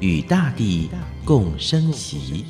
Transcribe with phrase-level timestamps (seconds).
[0.00, 0.90] 与大地
[1.24, 2.44] 共生息，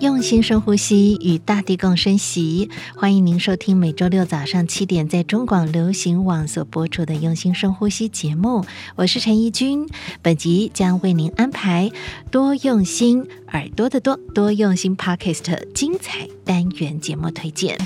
[0.00, 2.68] 用心深呼吸，与大地共生息。
[2.96, 8.64] 欢迎您收听每周六早上七点在中广流行网所播出的《用心深呼吸》节目。
[8.96, 9.88] 我是陈怡君，
[10.20, 11.92] 本集将为您安排
[12.32, 17.78] 多用心耳朵的多多用心 Podcast 精彩单元节目推荐。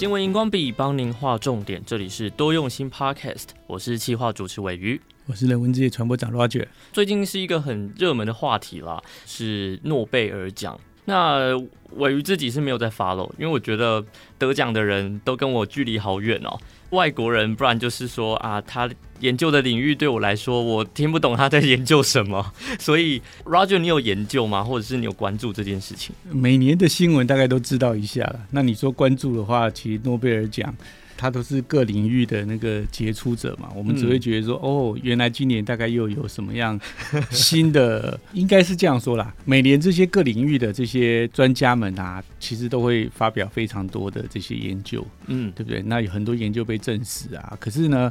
[0.00, 6.66] 新闻荧光笔帮您画重点，这里是多用心 Podcast，我是企划主持尾鱼，我是人文之夜传播长 Roger。
[6.90, 10.80] 最近是一个很热门的话题啦，是诺贝尔奖。
[11.04, 11.54] 那
[11.96, 14.02] 尾鱼自己是没有在 follow，因为我觉得
[14.38, 16.58] 得奖的人都跟我距离好远哦。
[16.90, 18.88] 外国人，不然就是说啊，他
[19.20, 22.52] 研究的领域对我来说，我听不懂他在研究什么。
[22.78, 24.64] 所以，Roger，你有研究吗？
[24.64, 26.14] 或者是你有关注这件事情？
[26.30, 28.40] 每年的新闻大概都知道一下了。
[28.50, 30.74] 那你说关注的话，其实诺贝尔奖。
[31.20, 36.80] 他都是各领域的那个杰出者嘛，我们只会觉得说，嗯、哦，原来今年大概又有什么样
[37.30, 39.34] 新的，应该是这样说啦。
[39.44, 45.82] 每年这些各领域的这些专家们啊，其实都会发表非常多的这些研究，嗯，对不对？
[45.82, 48.10] 那有很多研究被证实啊，可是呢，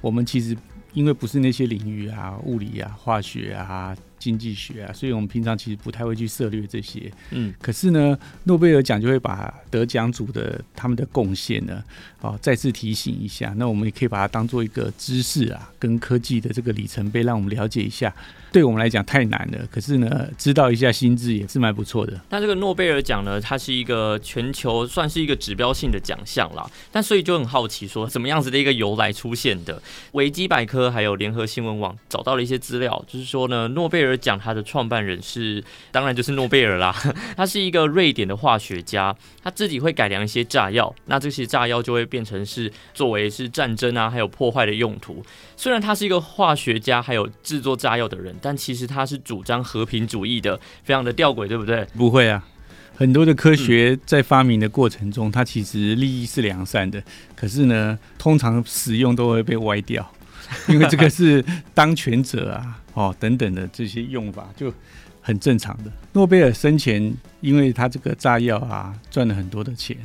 [0.00, 0.56] 我们其实
[0.94, 3.94] 因为不是那些领域啊，物理啊、化学啊。
[4.18, 7.10] 经济学啊，所以我们平常其实不太会去涉猎这些。
[7.30, 11.82] 嗯，可是呢，诺贝尔奖就会把得奖组的他们的贡献呢，
[12.20, 13.54] 哦，再次提醒一下。
[13.56, 18.14] 那我们也可以把它当做一个知识啊，跟科技的这个里程碑，让我们了解一下。
[18.52, 22.18] 对我们来讲太难了，可是呢，知道一下心智也是蛮不错的。
[22.30, 26.68] 那这个诺贝尔奖呢，它是一个全球算是一个指标性的奖项啦。
[26.90, 29.80] 但所以就很好奇，说怎么样子的一个由来出现的？
[30.12, 36.94] 维基百科还有联合新闻网找到了一些资料，就是说呢，诺贝尔奖它的创办人是，当然就是诺贝尔啦。
[37.36, 45.22] 他是一个瑞典的化学家，他自己会改良一些炸药，那这些炸药就会变成是作为是战争啊，还有破坏的用途。
[45.56, 48.34] 虽然他是一个化学家，还有制作炸药的人。
[48.42, 51.84] 但其实他是主张和平主义的，非常的吊诡，对不对？
[51.96, 52.46] 不会啊，
[52.94, 57.02] 很多的科学在发明的过程中，它其实利益是良善的，
[57.34, 60.06] 可是呢，通常使用都会被歪掉，
[60.68, 64.72] 因为这个是当权者啊，哦等等的这些用法就
[65.22, 65.90] 很正常的。
[66.12, 69.96] 诺贝尔生前，因为他这个炸药啊赚了很多的钱，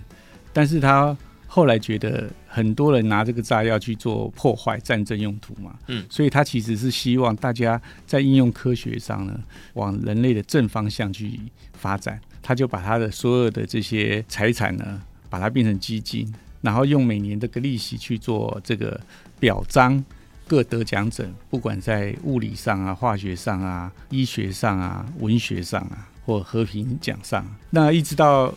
[0.54, 1.16] 但是他。
[1.54, 9.38] 后来觉得很多人拿这个炸药去做破坏战争用途嘛，嗯，所以他其实是希望大家在应用科学上呢，
[9.74, 11.38] 往人类的正方向去
[11.74, 12.18] 发展。
[12.42, 18.98] 他就把他的所有的这些财产呢，把它变成基金，然后用每年这个利息去做这个
[19.38, 20.02] 表彰
[20.48, 28.54] 各得奖者，不管在物理上啊、化学上啊、医学上啊、文学上啊，或和平奖上，那一直到。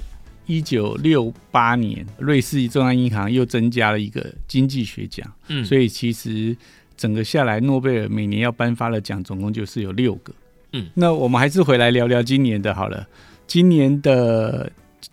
[0.47, 6.56] 一九六八年，瑞士中央银行又增加了一个经济学奖，嗯，所以其实
[6.97, 10.32] 整个下来，诺贝尔每年要颁发的奖总共就是有六个，
[10.72, 13.06] 嗯，那我们还是回来聊聊今年的好了。
[13.47, 14.71] 今年的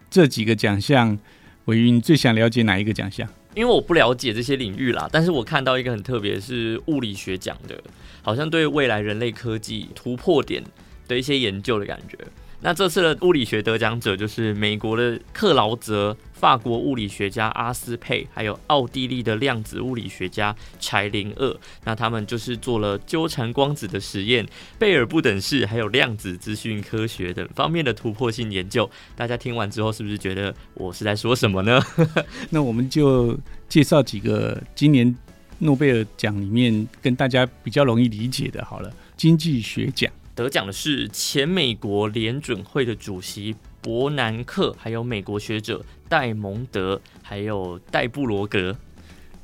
[0.09, 1.17] 这几个奖项，
[1.65, 3.27] 伟云，你最想了解哪一个奖项？
[3.53, 7.77] 因为我不了解这些领域啦，但是我看到一个很特别，是物理学奖的，
[8.21, 10.63] 好像对未来人类科技突破点
[11.07, 12.17] 的一些研究的感觉。
[12.63, 21.59] 那这次的物理学得奖者就是美国的克劳泽、法国物理学家阿斯佩，还有奥地利的量子物理学家柴林厄。
[21.85, 28.87] 那他们就是做了纠缠光子的实验、贝尔不等式，还有量子资讯科学等方面的突破性研究。
[29.15, 31.81] 大家听完之后，是不是觉得我是在说什么呢？
[32.51, 33.35] 那我们就
[33.67, 35.15] 介绍几个今年
[35.57, 40.11] 诺贝尔奖里面跟大家比较容易理解的，好了，经济学奖。
[40.41, 48.75] 得奖的是前美国联准会的主席伯南克，还有美国学者戴蒙德，还有戴布罗格，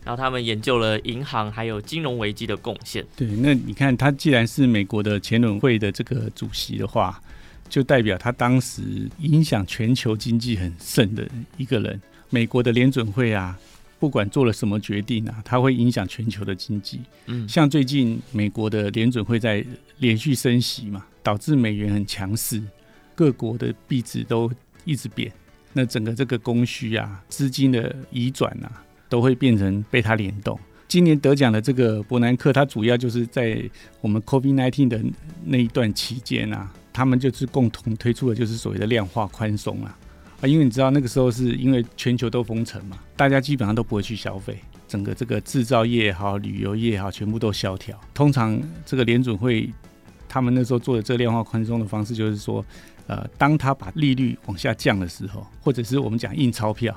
[0.04, 3.06] 然后他们研究了银行还有金融危机的贡献。
[3.16, 7.22] 对，那你看他既然是美国的前轮会的这个主席的话，
[7.70, 8.82] 就代表他当时
[9.20, 12.02] 影响全球经济很深的一个人。
[12.32, 13.56] 美国的联准会啊。
[14.00, 17.02] 不管做了什么决定啊，它会影响全球的经济。
[17.26, 19.66] 嗯，像最近美国的联准会在
[20.00, 22.62] 连续升息嘛，导致美元很强势，
[23.16, 24.52] 各国的币值都
[24.86, 25.32] 一直贬。
[25.74, 30.60] 那整个这个供需啊，资金的移转啊，都会变成被它联动。
[30.88, 33.62] 今年得奖的这个伯南克，它主要就是在
[34.00, 35.04] 我们 COVID-19 的
[35.44, 39.98] 那一段期间啊，他们就是共同推出的就是所谓的量化宽松啊
[40.42, 44.58] 啊，因为你知道那个时候是因为全球都封城嘛，大家基本上都不会去消费，
[44.88, 48.00] 整个这个制造业也好，旅游业也好，全部都萧条。
[48.14, 49.70] 通常这个联准会
[50.28, 52.64] 他们那时候做的这个量化宽松的方式，就是说，
[53.08, 56.96] 呃，当他把利率往下降的时候，或者是我们讲印钞票，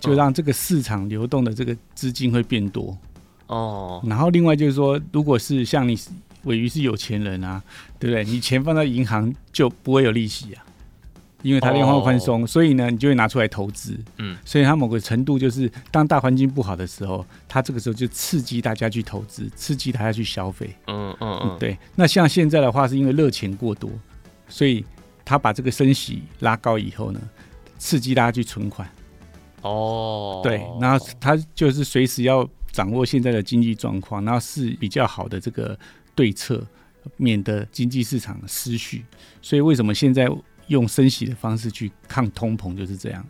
[0.00, 2.96] 就让这个市场流动的这个资金会变多。
[3.46, 5.98] 哦，然后另外就是说，如果是像你
[6.44, 7.62] 尾鱼是有钱人啊，
[7.98, 8.24] 对不对？
[8.24, 10.64] 你钱放在银行就不会有利息啊，
[11.42, 13.98] 因为它量化宽松，所以呢，你就会拿出来投资。
[14.18, 20.74] 嗯，所以它某个程度就是，当大环境不好的时候，它这个时候就刺激大家去投资，刺激大家去消费。
[20.86, 21.76] 嗯嗯嗯，对。
[21.94, 23.90] 那像现在的话，是因为热钱过多，
[24.48, 24.84] 所以
[25.24, 27.20] 他把这个升息拉高以后呢，
[27.78, 28.88] 刺激大家去存款。
[29.62, 32.48] 哦，对，然后他就是随时要。
[32.70, 35.76] 掌握现在的经济状况，然后是比较好的这个
[36.14, 36.64] 对策，
[37.16, 39.04] 免得经济市场失序。
[39.42, 40.28] 所以为什么现在
[40.68, 43.24] 用升息的方式去抗通膨，就是这样。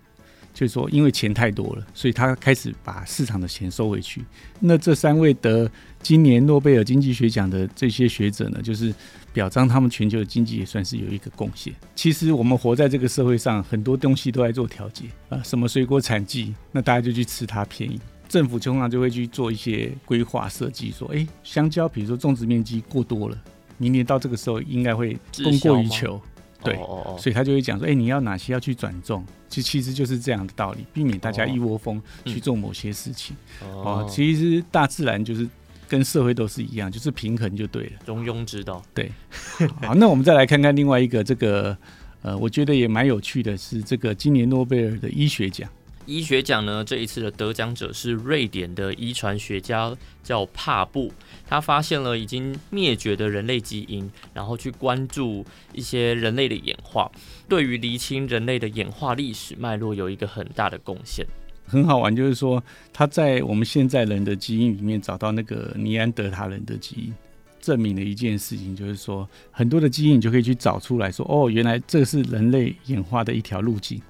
[0.55, 4.25] 就是说，因为钱太多了，所以他开始把市场的钱收回去。
[4.59, 5.71] 那这三位得
[6.03, 8.93] 今年诺贝尔经济学奖的这些学者呢，就是
[9.33, 11.73] 表彰他们全球的经济也算是有一个贡献。
[11.95, 18.01] 其实我们活在这个社会上，很多东西都在做调节啊，什么水果产季，那大家就去吃它便宜。
[18.29, 23.41] 政府通常就会去做一些规划设计，说，哎，香蕉，比如说种植面积过多了，
[23.77, 26.21] 明年到这个时候应该会供过于求，
[26.63, 26.77] 对，
[27.19, 33.37] 所以他就会讲说，哎，你要哪些要去转重，其其实就是这样的道理，避免大家一窝蜂去做某些事情。
[33.63, 35.49] 哦，其实大自然就是
[35.89, 38.83] 跟社会都是一样，就是平衡就对了，中庸之道。
[38.93, 39.11] 对，
[39.83, 41.77] 好，那我们再来看看另外一个这个，
[42.23, 45.69] 呃，我觉得也蛮有趣的是这个今年诺贝尔的医学奖。
[46.09, 49.95] 医学奖呢，这一次的得奖者是瑞典的遗传学家，
[50.25, 51.13] 叫帕布。
[51.47, 55.45] 他发现了已经灭绝的人类基因，然后去关注
[55.75, 57.13] 一些人类的演化，
[57.47, 61.27] 对于厘清人类的演化历史脉络有一个很大的贡献。
[61.67, 67.15] 很好玩，就是说他在我们现在人的基因里面找到那个尼安德塔人的基因，
[67.61, 74.01] 证明了一件事情，就是说很多的基因你就可以去找出来说，哦，原来这是人类演化的一条路径。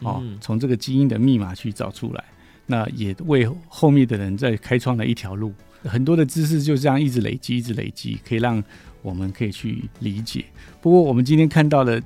[0.00, 2.24] 哦，从这个基因的密码去找出来，
[2.66, 5.52] 那也为后面的人在开创了一条路。
[5.84, 8.62] 很多的知识就这样一直累积，一直累积，可以让
[9.00, 10.44] 我们可以去理解。
[10.80, 12.00] 不过，我们今天看到了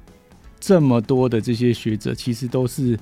[0.61, 2.99] 这么多的这些学者，其实都是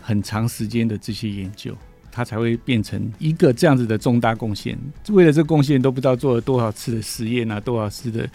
[0.00, 1.76] 很长时间的这些研究，
[2.10, 4.78] 他才会变成一个这样子的重大贡献。
[5.10, 8.28] 为了这贡献，都不知道做了多少次的实验啊，多少次的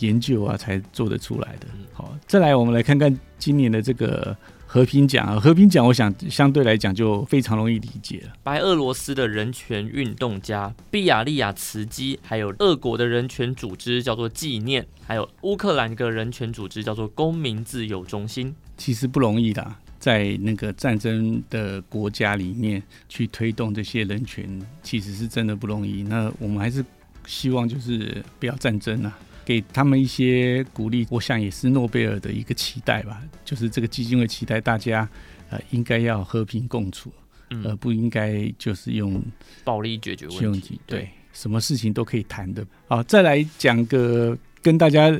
[0.00, 1.66] 研究啊，才做得出来的。
[1.94, 4.36] 好，再来，我们来看看今年的这个。
[4.66, 8.32] 和平奖啊，和平奖，我想相对来讲就非常容易理解了。
[8.42, 18.54] 白俄罗斯的人权运动家毕亚利亚茨基，还有俄国的人权组织叫做纪念，还有乌克兰的人权组织叫做公民自由中心。
[18.76, 24.46] 其实不容易的，在那个战争的国家里面去推动这些人权，
[24.82, 26.02] 其实是真的不容易。
[26.02, 26.84] 那我们还是
[27.24, 29.18] 希望就是不要战争啊。
[29.46, 33.22] 给他们一些鼓励，我想也是诺贝尔的一个期待吧。
[33.44, 35.08] 就是这个基金会期待大家，
[35.50, 37.12] 呃，应该要和平共处，
[37.50, 39.22] 嗯、而不应该就是用
[39.62, 40.80] 暴力解决问题。
[40.84, 42.66] 对，对什么事情都可以谈的。
[42.88, 45.16] 好，再来讲个跟大家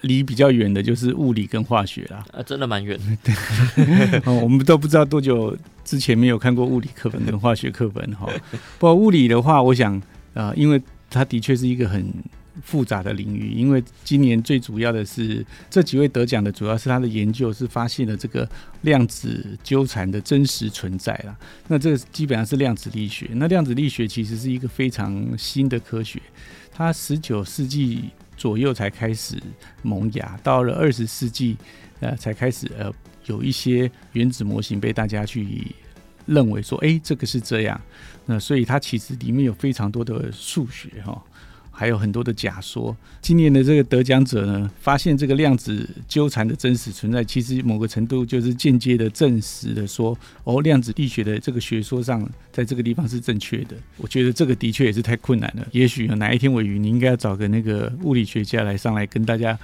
[0.00, 2.24] 离比较远的，就是物理跟化学啦。
[2.32, 2.98] 啊，真的蛮远。
[3.22, 3.34] 对，
[4.42, 5.54] 我们都不知道多久
[5.84, 8.26] 之前没有看过物理课本跟化学课本哈。
[8.78, 9.94] 不过物理的话，我想
[10.32, 12.10] 啊、呃，因为它的确是一个很。
[12.62, 18.48] 复杂的领域，因为今年最主要的是这几位得奖的，主要是他的研究是发现了这个
[18.82, 21.36] 量子纠缠的真实存在啦。
[21.68, 23.28] 那这基本上是量子力学。
[23.34, 26.20] 那量子力学其实是一个非常新的科学，
[26.72, 29.36] 它十九世纪左右才开始
[29.82, 31.56] 萌芽，到了二十世纪
[32.00, 32.92] 呃才开始呃
[33.26, 35.66] 有一些原子模型被大家去
[36.24, 37.80] 认为说，哎，这个是这样。
[38.24, 41.22] 那所以它其实里面有非常多的数学哈。
[41.78, 42.96] 还有很多的假说。
[43.20, 53.76] 今年的这个得奖者呢，发现这个量子纠缠的真实存在，其实某个程度就是间接的证实了说，哦，量子力学的这个学说上，在这个地方是正确的。
[53.98, 55.66] 我觉得这个的确也是太困难了。
[55.72, 59.58] 也许有哪一天鮪鱼，你应该要找个那个物理学家来上来跟大家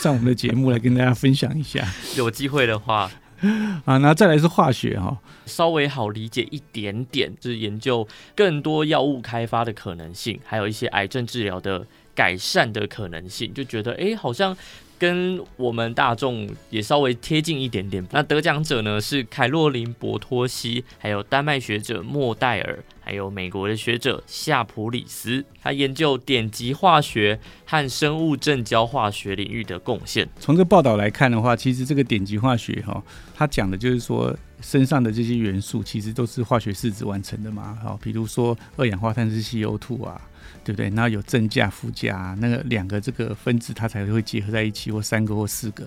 [0.00, 1.86] 上我们的节目来跟大家分享一下。
[2.18, 3.08] 有机会的话。
[3.84, 8.06] 啊，那再来是化学哈，稍微好理解一点点，就是研究
[8.36, 11.84] 更多药物开发的可能性，还有一些癌症治疗的
[12.14, 14.56] 改善的可能性，就觉得哎，好像
[15.02, 18.06] 跟我们大众也稍微贴近一点点。
[18.12, 22.78] 那得奖者呢是凯洛琳·博托西，还有丹麦学者莫代尔。
[23.04, 30.28] 还有美国的学者夏普里斯，他研究典籍化学和生物正交化学领域的贡献。
[30.38, 33.02] 从这报道来看的话，其实这个典籍化学哈，
[33.34, 37.76] 它讲的就是说身上的这些元素其实都是化学式子完成的嘛。
[37.82, 40.20] 好，比如说二氧化碳是 CO2 啊，
[40.64, 40.88] 对不对？
[40.90, 45.86] 那有正价负价，那个两个这个分子它才会结合在一起，或三个或四个，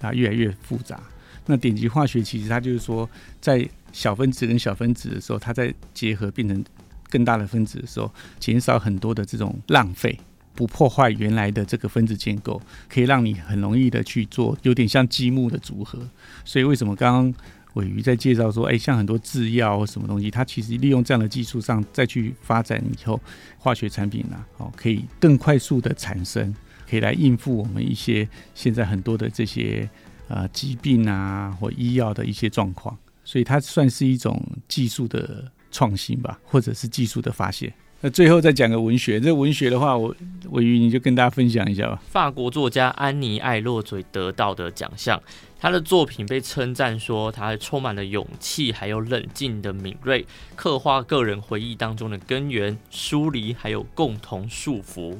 [0.00, 1.00] 啊，越来越复杂。
[1.46, 3.08] 那典籍化学其实它就是说
[3.40, 6.64] 在小分子跟小分子的时候，它在结合变成
[7.08, 10.18] 更大的分子的时候，减少很多的这种浪费，
[10.54, 16.00] 不破坏原来的这个分子建构，可以让你很容易的去做，有点像积木的组合。
[16.44, 17.34] 所以为什么刚刚
[17.76, 23.18] 尾鱼在介绍说，哎，像很多制药或什么东西，它其实利用这样的技术上再去发展以后，
[23.58, 26.54] 化学产品呢，哦，可以更快速的产生，
[26.88, 29.88] 可以来应付我们一些现在很多的这些
[30.28, 32.96] 呃疾病啊或医药的一些状况。
[33.24, 37.72] 所以它算是一种技术的创新吧，或者是技术的发现。
[38.02, 40.14] 那最后再讲个文学，这文学的话，我
[40.50, 42.00] 玮瑜你就跟大家分享一下吧。
[42.08, 45.20] 法国作家安妮艾洛嘴得到的奖项，
[45.58, 55.16] 他的作品被称赞说，他充满了勇气，还有冷静的敏锐，刻画个人回忆当中的根源、疏离，还有共同束缚。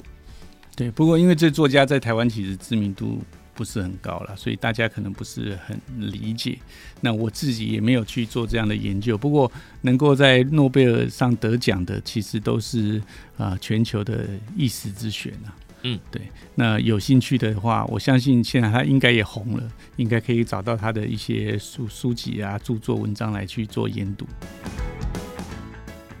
[0.75, 3.19] 对，不过因为这作家在台湾其实知名度。
[3.57, 6.59] 不是很高了，所以大家可能不是很理解。
[7.01, 9.17] 那我自己也没有去做这样的研究。
[9.17, 12.99] 不过，能够在诺贝尔上得奖的，其实都是
[13.35, 15.49] 啊、呃、全球的一时之选啊。
[15.81, 16.21] 嗯，对。
[16.55, 24.27] 那有兴趣的话，我相信现在他应该也红了，应该可以找到他的一些书书籍啊、著作文章来去做研读。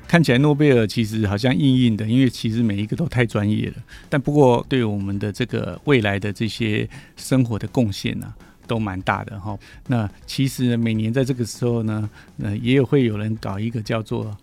[0.07, 3.75] 看起来诺贝尔其实好像硬硬的，因为其实每一个都太专业了。
[4.09, 6.87] 但不过对我们的这个未来的这些
[7.17, 8.33] 生活的贡献呢，
[8.65, 9.57] 都蛮大的哈。
[9.87, 12.09] 那其实每年在这个时候呢，
[12.41, 14.35] 呃，也有会有人搞一个叫做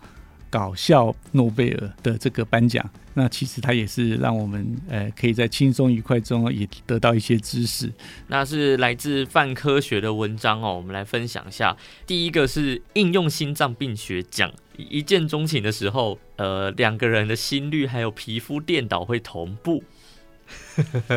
[0.55, 2.89] 搞笑诺贝尔的这个颁奖。
[3.13, 7.91] 那其实它也是让我们呃可以在轻松愉快中也得到一些知识。
[8.27, 11.75] 那是来自泛科学的文章哦，我们来分享一下。
[12.07, 14.49] 第一个是应用心脏病学奖。
[14.77, 19.83] 一见钟情的时候，呃，两个人的心率还有皮肤电导会同步。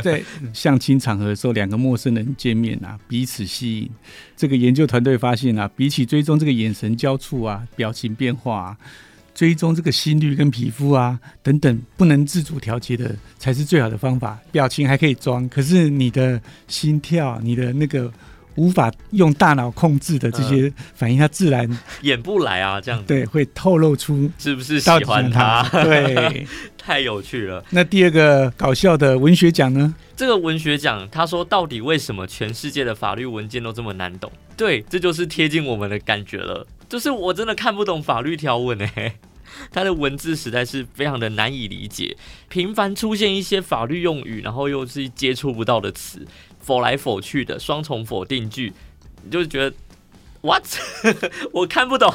[0.02, 0.22] 在
[0.54, 3.90] 相亲场合的时候，两个陌生人见面啊，彼此吸引。
[4.36, 8.78] 这个研究团队发现啊，比起追踪这个眼神交触啊、表情变化啊，
[9.38, 14.36] 追踪这个心率跟皮肤啊等等不能自主调节的，才是最好的方法。
[14.50, 18.12] 表情还可以装，可是你的心跳、你的那个。
[18.56, 25.62] 无法用大脑控制的这些反应，它自然演不来啊，这样子对，会透露出是不是喜欢他？
[25.84, 26.44] 对，
[26.76, 27.64] 太有趣了。
[27.70, 29.94] 那第二个搞笑的文学奖呢？
[30.16, 34.28] 这个文学奖，他说到底为什么全世界的法律文件都这么难懂？
[34.56, 36.66] 对，这就是贴近我们的感觉了。
[36.88, 39.14] 就是我真的看不懂法律条文哎，
[39.70, 42.16] 它的文字实在是非常的难以理解，
[42.48, 46.26] 频繁出现一些法律用语，然后又是接触不到的词。
[46.60, 48.70] 否来否去的双重否定句，
[49.24, 49.74] 你就是觉得
[50.42, 50.62] what
[51.50, 52.12] 我看不懂。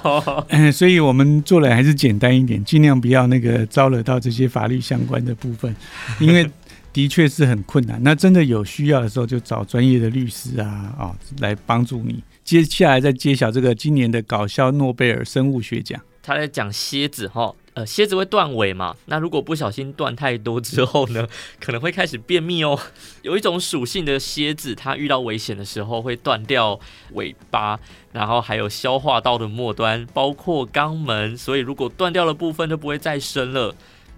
[0.50, 5.76] 嗯， 所以我们做人还是简单一点，尽量不要那个招惹到这些法律相关的部分，
[6.20, 6.48] 因为
[6.92, 8.00] 的确是很困难。
[8.04, 12.22] 那真的有需要的时候，就找专业的律师啊、哦、来帮助你。
[12.44, 16.00] 接下来再揭晓这个今年的搞笑诺贝尔生物学奖。
[16.24, 18.96] 他在讲蝎子哈，呃，蝎子会断尾嘛？
[19.06, 21.28] 那如果不小心断太多之后呢，
[21.60, 22.80] 可能会开始便秘哦。
[23.22, 26.80] 有一种属性的蝎子，它遇到危险的时候会断掉
[27.12, 27.78] 尾巴，
[28.14, 31.38] 然后还有消化道的末端，包括肛门。
[31.38, 33.76] 所以如果断掉的部分就不会再生了。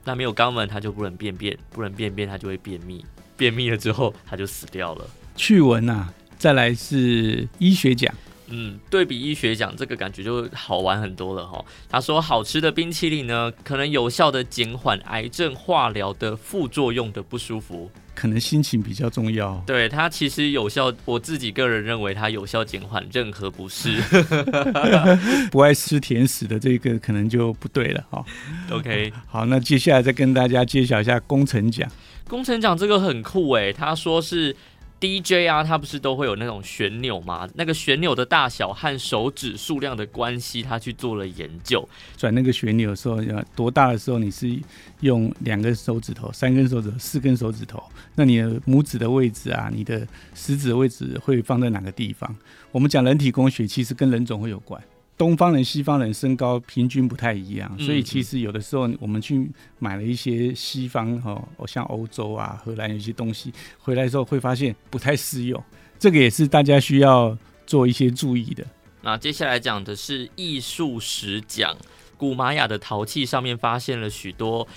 [0.08, 3.04] 那没有肛门，它就不能便便，不能便便，它就会便秘。
[3.36, 5.08] 便秘了之后，它就死掉了。
[5.36, 8.14] 趣闻啊，再来是医学奖。
[8.48, 11.64] 嗯，对比医学奖这个感觉就好玩很多了哈。
[11.90, 17.90] 他说，好吃的冰淇淋呢，可能有效的减缓癌症化疗的副作用的不舒服。
[18.14, 19.62] 可能心情比较重要。
[19.68, 24.02] 对，它其实有效，我自己个人认为它有效减缓任何不适。
[25.52, 28.24] 不爱吃甜食的这个可能就不对了哈。
[28.72, 31.90] OK，好，那接下来再跟大家揭晓一下工程奖。
[32.28, 34.56] 工程奖这个很酷诶，他说是。
[35.00, 37.48] DJ 啊，它不是都会有那种旋钮吗？
[37.56, 41.88] 那个旋钮的大小和手指数量的关系，他去做了研究。
[42.18, 44.60] 转那个旋钮的时候，要多大的时候你是
[45.02, 47.84] 用两根手指头、三根手指头、四根手指头？
[48.16, 52.36] 那你的拇指的位置啊，你的食指的位置会放在哪个地方？
[52.72, 54.82] 我们讲人体工学，其实跟人种会有关。
[55.18, 65.64] 东方人、西方人身高平均不太一样，嗯、所以其实有的时候我们去买了一些西方哈，像欧洲啊、荷兰有些东西回来之后，会发现不太适用。
[65.98, 68.66] 这个也是大家需要做一些注意的。
[69.04, 71.74] 那接下来讲的是艺术史讲，
[72.18, 74.68] 古玛雅的陶器上面发现了许多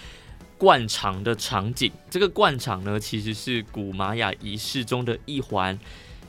[0.57, 1.91] 灌肠的场景。
[2.09, 5.77] 这个灌肠呢，其实是古玛雅仪式中的一环，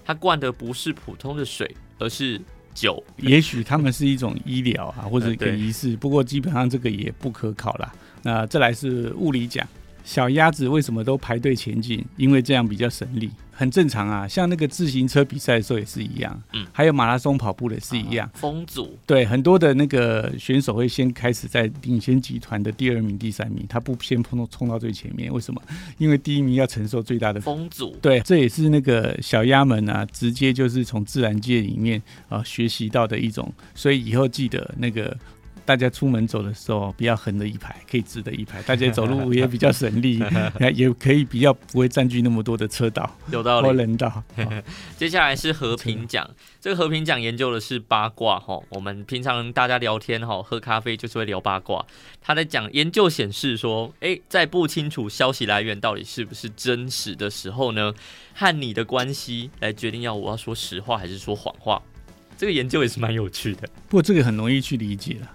[0.03, 2.41] 它灌的不是普通的水，而是。
[2.73, 7.91] 酒， 也许他们是一种医疗啊，或者一个仪式，不过基本上这个也不可考啦。
[8.23, 9.67] 那再来是物理讲，
[10.09, 12.03] 小鸭子为什么都排队前进？
[12.17, 13.29] 因为这样比较省力。
[13.51, 18.27] 很正常啊，像那个自行车比赛的时候也是一样，嗯，还有马拉松跑步的也是一样。
[18.33, 25.61] 风阻对很多的那个选手会先开始在领先集团的第二名、第三名，他不先碰到冲到最前面，为什么？
[25.99, 27.95] 因为第一名要承受最大的风阻。
[28.01, 35.15] 对，这也是那个小鸭们啊，直接就是从自然界里面啊学习到的一种，所以以后记得那个。
[35.69, 38.59] 大家出门走的时候，比较横的一排，可以直的一排。
[38.63, 40.19] 大家走路也比较省力，
[40.73, 43.77] 也可以比较不会占据那么多的车道，有道理。
[43.77, 44.23] 人道。
[44.97, 46.27] 接下来是和平奖，
[46.59, 48.59] 这个和平奖研究的是八卦哈。
[48.69, 51.85] 我们平常大家聊天哈，喝咖啡就是会聊八卦。
[52.19, 57.93] 他在讲研究显示说，诶，在不清楚消息来源到底是不是真实的时候呢，
[58.33, 61.79] 和你的关系来决定要我要说实话还是说谎话。
[62.35, 65.29] 这个研究也是蛮有趣的，不过这个很容易去理解了。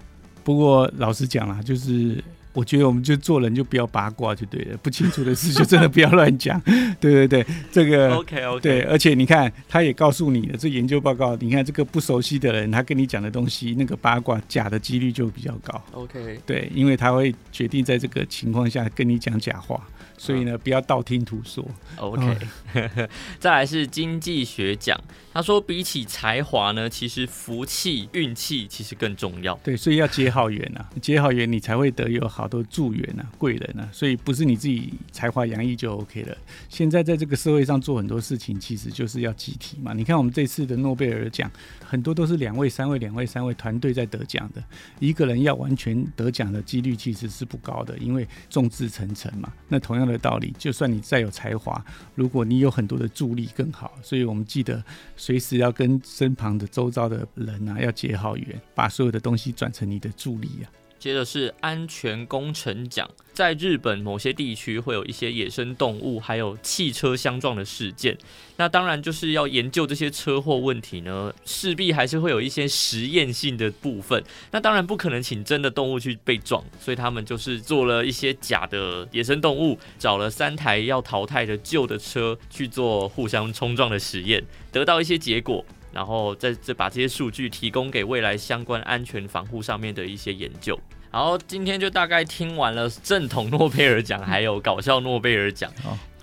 [0.44, 2.22] 不过老实讲啦，就是
[2.52, 6.60] 我觉得我们就做人就不要八卦就对了，不清楚的事就真的不要乱讲。
[7.00, 8.60] 对对对，这个 OK OK。
[8.60, 15.82] 对，而且你看，他也告诉你了，这研究报告，你看这个不熟悉的人，他跟你讲的东西，那个八卦假的几率就比较高。
[15.92, 16.38] OK。
[16.46, 19.80] 对，因为他会决定在这个情况下跟你讲假话。
[20.16, 21.64] 所以呢，不要道听途说。
[21.96, 22.36] OK，
[23.38, 25.00] 再来是经济学奖。
[25.32, 29.54] 他说，比起才华呢，其实福气、运气其实更重要。
[29.64, 33.88] 对，所以要结好缘啊，结好缘你才会得有好多助缘啊、贵人啊。
[33.92, 36.36] 所以不是你自己才华洋溢就 OK 了。
[36.68, 39.92] 现在在这个社会上做很多事情，其实就是要集体嘛。
[39.92, 41.50] 你看我们这次的诺贝尔奖，
[41.84, 44.62] 很多都是两位、三位、两位、三位团队在得奖的。
[45.00, 49.52] 一个人要完全得奖的几率其实是不高的，因为众志成城嘛。
[49.66, 50.18] 那同样的。
[50.24, 53.92] 道理，就算你再有才华，如果你有很多的助力更好。
[54.02, 54.82] 所以我们记得
[55.16, 60.64] 随时要跟身旁的周遭的人啊，要结好缘，把所有的东西转成你的助力啊。
[61.04, 68.16] 接着是安全工程奖，在日本某些地区会有一些野生动物，还有汽车相撞的事件。
[68.56, 74.24] 那当然就是要研究这些车祸问题呢，势必还是会有一些实验性的部分。
[74.50, 85.62] 那当然不可能请真的动物去被撞，所以他们就是做了一些假的野生动物，找了三台要淘汰的旧的车去做互相冲撞的实验，得到一些结果。
[85.94, 90.78] 然后再再把这些数据提供给未来相关安全防护上面的一些研究。
[91.12, 95.72] 然后今天就大概听完了正统诺贝尔奖，还有搞笑诺贝尔奖，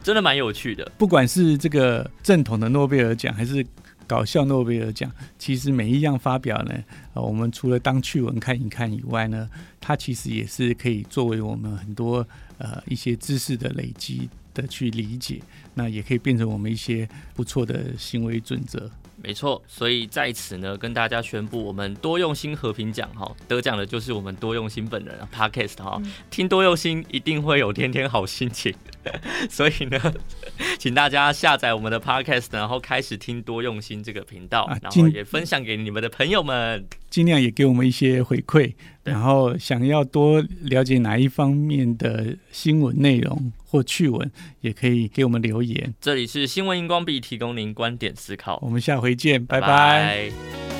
[0.03, 0.91] 真的蛮有趣的。
[0.97, 3.65] 不管是这个正统的诺贝尔奖，还是
[4.05, 6.73] 搞笑诺贝尔奖，其实每一样发表呢，
[7.13, 15.41] 我们除了当趣闻看一看以外呢，它其实也是可以作为我们很多呃一些知识的累积的去理解，
[15.73, 18.91] 那也可以变成我们一些不错的行为准则。
[19.23, 28.73] 没错，所以在此呢，跟大家宣布，我们多用心和平奖哈，得奖的就是我们多用心本人 Podcast 哈，听多用心一定会有天天好心情，
[29.49, 30.13] 所以呢，
[30.79, 36.85] 请大家下载我们的 Podcast，然后开始听多用心这个频道，然后也分享给你们的朋友们。
[37.09, 44.29] 尽量也给我们一些回馈，然后想要多了解哪一方面的新闻内容或趣闻，
[44.59, 45.93] 也可以给我们留言。
[46.01, 48.59] 这里是新闻荧光笔，提供您观点思考。
[48.61, 49.67] 我们下回见，拜拜。
[49.67, 50.70] 拜拜。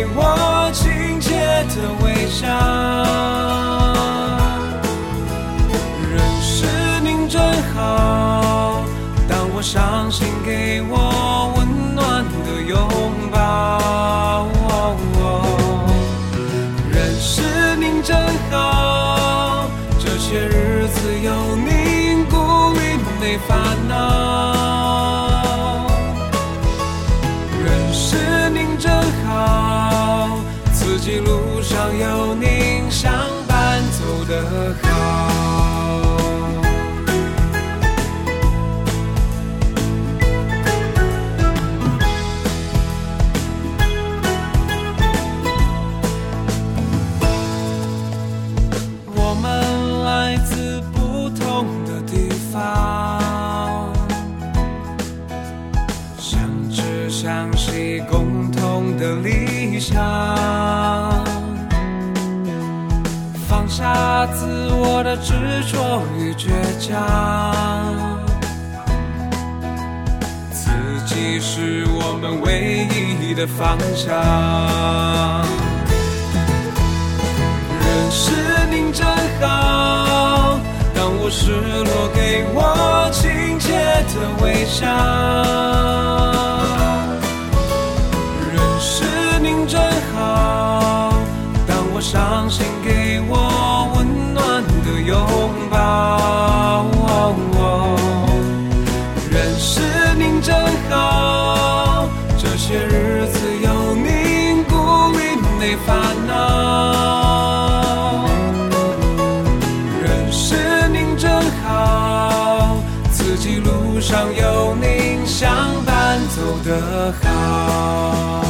[0.00, 1.36] 给我亲切
[1.68, 2.48] 的微笑，
[6.08, 6.64] 人世
[7.02, 7.38] 命真
[7.74, 8.82] 好。
[9.28, 13.19] 当我伤心，给我温暖的拥抱。
[32.00, 32.29] 有
[65.22, 65.34] 执
[65.70, 66.96] 着与倔强，
[70.50, 70.70] 自
[71.06, 72.88] 己是我们唯
[73.20, 74.16] 一的方向。
[77.80, 78.32] 认识
[78.70, 79.06] 您真
[79.40, 80.58] 好，
[80.94, 83.68] 当我失落，给我亲切
[84.14, 84.86] 的微笑。
[88.50, 89.04] 认识
[89.40, 89.80] 您真
[90.14, 91.12] 好，
[91.66, 93.99] 当我伤心，给我温
[94.90, 95.16] 的拥
[95.70, 96.86] 抱。
[99.30, 99.80] 认识
[100.16, 100.54] 您真
[100.90, 104.74] 好，这些日子有您鼓
[105.12, 105.18] 励，
[105.58, 106.32] 没烦恼。
[110.02, 110.56] 认识
[110.88, 111.30] 您真
[111.62, 112.76] 好，
[113.12, 115.50] 自己路上有您相
[115.86, 118.44] 伴，走得好。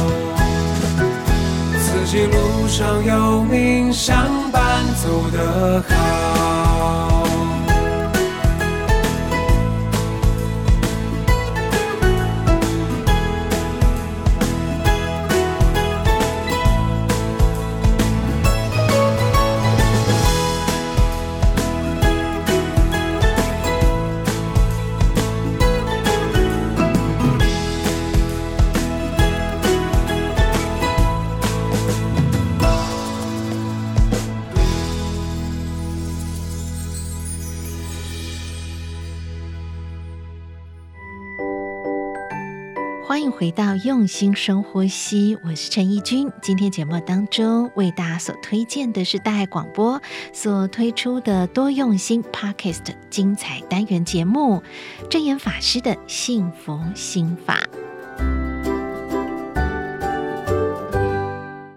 [1.79, 4.27] 自己路上有您相，
[5.01, 6.40] 走得好。
[43.51, 46.31] 到用心深呼吸，我是陈怡君。
[46.41, 54.63] 今天节目当中为大家所推荐的是大爱广播所推出的多用心 Podcast 精彩单元节目——
[55.09, 57.67] 证严法师的幸福心法。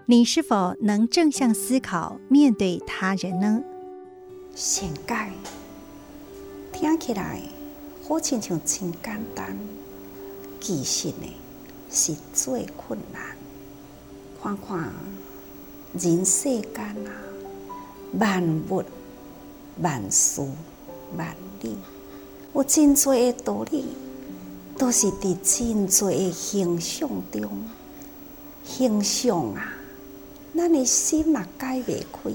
[0.05, 3.61] 你是否能正向思考面对他人呢？
[4.55, 5.29] 善解
[6.71, 7.41] 听起来
[8.07, 9.57] 好像像真简单，
[10.61, 11.27] 其实呢？
[11.95, 13.21] 是最困难。
[14.43, 14.93] 看看
[15.93, 17.09] 人世间啊，
[18.19, 18.83] 万物
[19.81, 20.41] 万事
[21.17, 21.77] 万理，
[22.53, 23.85] 有真多的道理，
[24.77, 27.49] 都是伫真多的形象中。
[28.65, 29.73] 形象啊，
[30.53, 32.29] 咱的心嘛解袂开，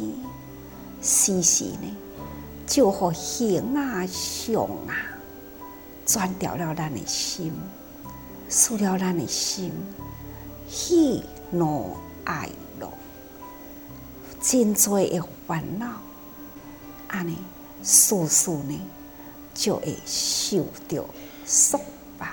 [1.02, 1.96] 时时呢，
[2.66, 4.96] 就互形啊、相啊，
[6.06, 7.52] 转掉了咱的心。
[8.50, 9.72] 输了咱的心，
[10.66, 12.48] 喜怒哀
[12.80, 12.92] 乐，
[14.40, 16.00] 真多的烦恼，
[17.06, 17.38] 安尼，
[17.80, 18.76] 事事呢
[19.54, 21.04] 就会受到
[21.46, 21.78] 束
[22.18, 22.26] 缚。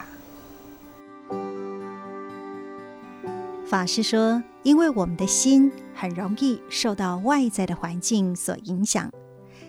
[3.68, 9.12] 法师说，因为我们的心很容易受到外在的环境所影响，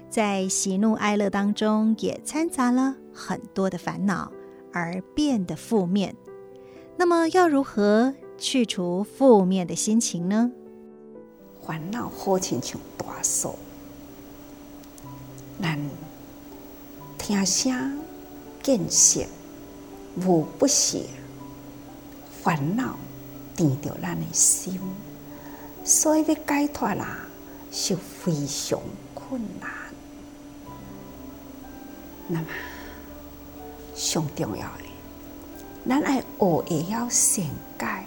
[0.09, 4.33] 在喜怒哀乐当中也掺杂了很多的烦恼，
[4.73, 6.17] 而变得负面。
[7.01, 10.51] 那么要如何去除负面的心情呢？
[11.65, 13.55] 烦恼好亲像大树，
[15.63, 15.79] 咱
[17.17, 18.01] 听声
[18.65, 19.21] 见色，
[20.17, 20.99] 无不舍，
[22.43, 22.97] 烦恼
[23.57, 24.81] 缠着咱的心，
[25.85, 27.29] 所以要解脱啦，
[27.71, 28.81] 是非常
[29.15, 29.71] 困难。
[32.27, 32.47] 那么，
[33.95, 34.88] 上重要的。
[35.88, 37.46] 咱爱学会晓善
[37.79, 38.05] 解，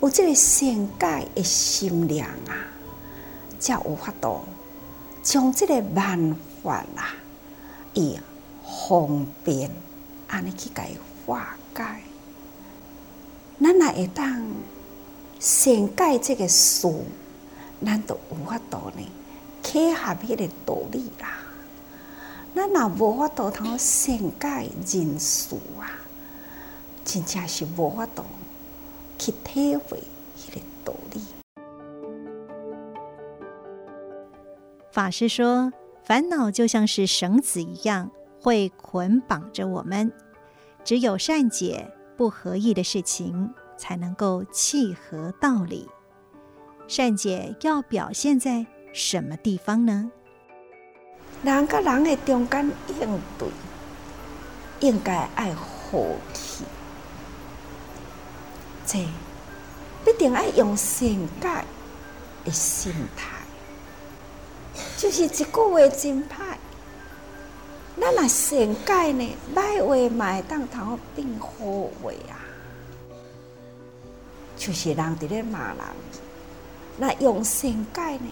[0.00, 2.54] 有这个善解的心量啊，
[3.58, 4.42] 才有法度
[5.20, 7.16] 将这个万法啊，
[7.92, 8.20] 以
[8.86, 9.68] 方便
[10.28, 10.92] 安尼去解
[11.26, 11.82] 化解。
[13.60, 14.46] 咱来会当
[15.40, 16.88] 善解这个事，
[17.84, 19.04] 咱都有法度呢，
[19.64, 21.40] 契合迄个道理啦，
[22.54, 25.90] 咱若无法度通善解人事啊，
[27.10, 28.22] 真正是无法度
[29.18, 29.98] 去体会
[30.36, 31.22] 迄个道理。
[34.92, 35.72] 法师说，
[36.04, 38.10] 烦恼就像是绳子一样，
[38.42, 40.12] 会捆绑着我们。
[40.84, 45.88] 只有善解不合意的事情，才能够契合道理。
[46.88, 50.10] 善解要表现在什么地方呢？
[51.42, 53.48] 人甲人的中间应对，
[54.80, 56.64] 应该爱和气，
[58.90, 58.98] 这
[60.02, 61.06] 必定爱用善
[61.42, 61.64] 解
[62.42, 63.36] 的心态。
[64.96, 66.56] 就是一句话真歹，
[68.00, 71.48] 咱若善解呢，歹话嘛会当通变好
[72.02, 72.40] 话啊。
[74.56, 75.78] 就是人伫咧骂人，
[76.96, 78.26] 那用善解呢，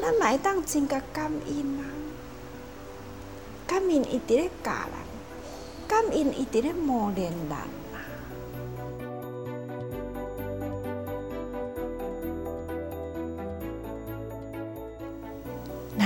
[0.00, 1.84] 咱嘛会当真个感恩啊。
[3.66, 7.79] 感恩伊伫咧教人，感恩伊伫咧磨练人。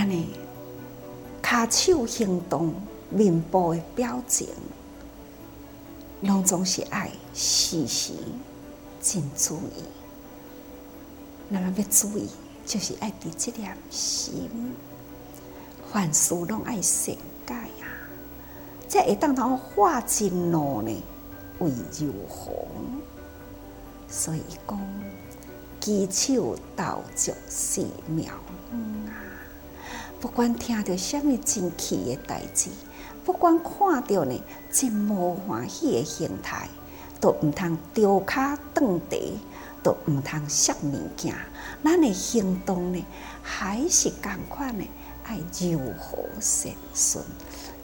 [0.04, 0.28] 呢，
[1.42, 2.74] 骹手行动、
[3.10, 4.48] 面部的表情，
[6.20, 8.12] 拢总是爱时时
[9.00, 9.84] 真注意。
[11.52, 12.28] 咱要注意，
[12.64, 14.50] 就是爱伫即粒心，
[15.92, 17.14] 凡事拢爱善
[17.46, 17.84] 解啊！
[18.88, 21.02] 才会当通化真怒呢，
[21.58, 22.66] 为柔和。
[24.08, 24.80] 所以讲，
[25.80, 28.32] 举手投足是妙！
[30.24, 32.70] 不管听到什么真气的代志，
[33.26, 36.66] 不管看到呢真无欢喜的形态，
[37.20, 39.38] 都毋通丢卡断地，
[39.82, 41.34] 都毋通摔物件。
[41.84, 43.04] 咱的行动呢，
[43.42, 44.84] 还是共款呢，
[45.24, 47.22] 爱柔和善顺，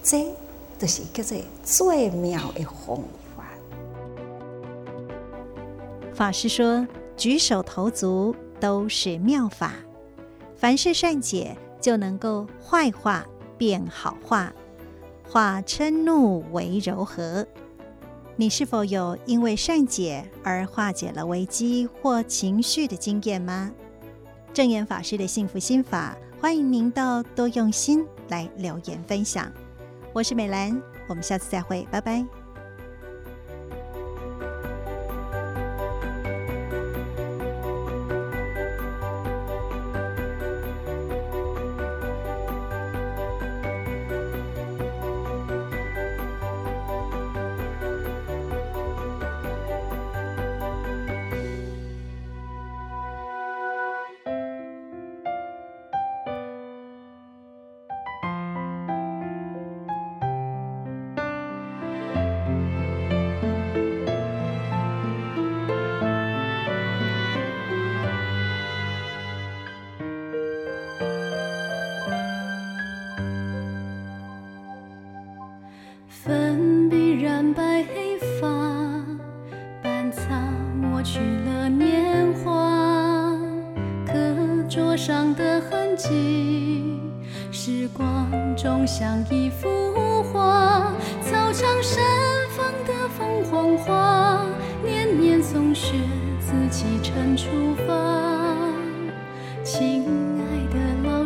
[0.03, 0.35] 这
[0.79, 2.97] 就是叫做最妙的方
[3.37, 3.45] 法。
[6.15, 9.75] 法师说，举手投足都是妙法，
[10.57, 11.55] 凡是善解。
[11.81, 14.53] 就能够坏话变好话，
[15.29, 17.47] 化嗔怒为柔和。
[18.37, 23.71] 你是否有因为善解而化解了危机或情绪的经验吗？
[24.53, 29.53] 证严法师的幸福心法，欢迎您到多用心来留言分享。
[30.13, 32.40] 我是美兰，我们下次再会，拜拜。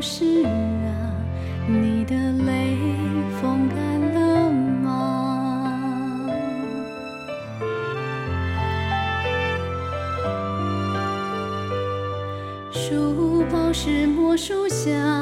[0.06, 0.92] 是啊，
[1.66, 2.14] 你的
[2.44, 2.76] 泪
[3.40, 3.76] 风干
[4.12, 4.50] 了
[4.82, 6.20] 吗？
[12.70, 15.13] 书包是魔术箱。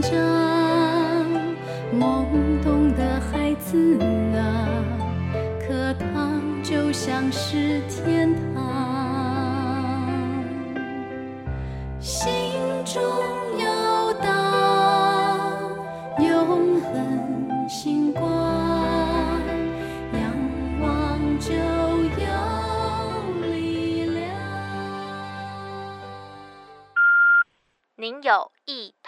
[0.00, 0.39] 着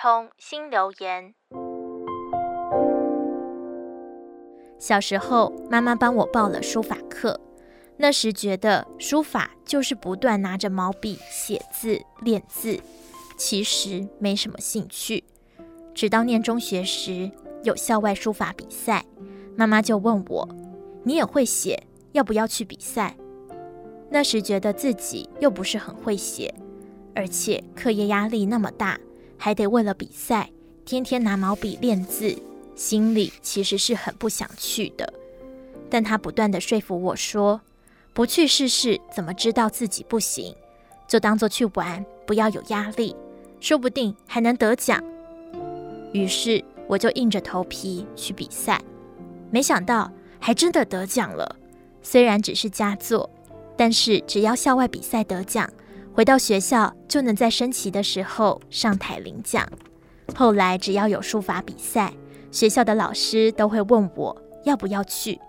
[0.02, 1.32] 通新留言。
[4.76, 7.40] 小时候，妈妈帮我报了书法课。
[7.98, 12.80] 那时觉得书法就是不断拿着毛笔写字、练字，
[13.36, 15.22] 其实没什么兴趣。
[15.94, 17.30] 直到念中学时，
[17.62, 19.04] 有校外书法比赛，
[19.54, 20.48] 妈妈就问我
[21.06, 23.16] ：“你也会写，要不要去比赛？”
[24.10, 26.52] 那时觉得自己又不是很会写，
[27.14, 28.98] 而且课业压力那么大，
[29.44, 30.48] 还得为了比赛
[30.84, 32.40] 天天拿毛笔练字，
[32.76, 35.12] 心里其实是很不想去的。
[35.90, 37.60] 但他不断地说服我说
[38.14, 40.54] ：“不去试试，怎么知道自己不行？
[41.08, 43.16] 就当做去玩，不要有压力，
[43.58, 45.02] 说不定还能得奖。”
[46.14, 48.80] 于是我就硬着头皮去比赛，
[49.50, 51.56] 没想到还真的得奖了。
[52.00, 53.28] 虽然只是佳作，
[53.76, 55.68] 但是只要校外比赛得奖，
[56.14, 59.66] 回到学校就能在升旗的时候上台领奖。
[60.34, 62.12] 后来只要有书法比赛，
[62.50, 65.40] 学校的老师都会问我要不要去。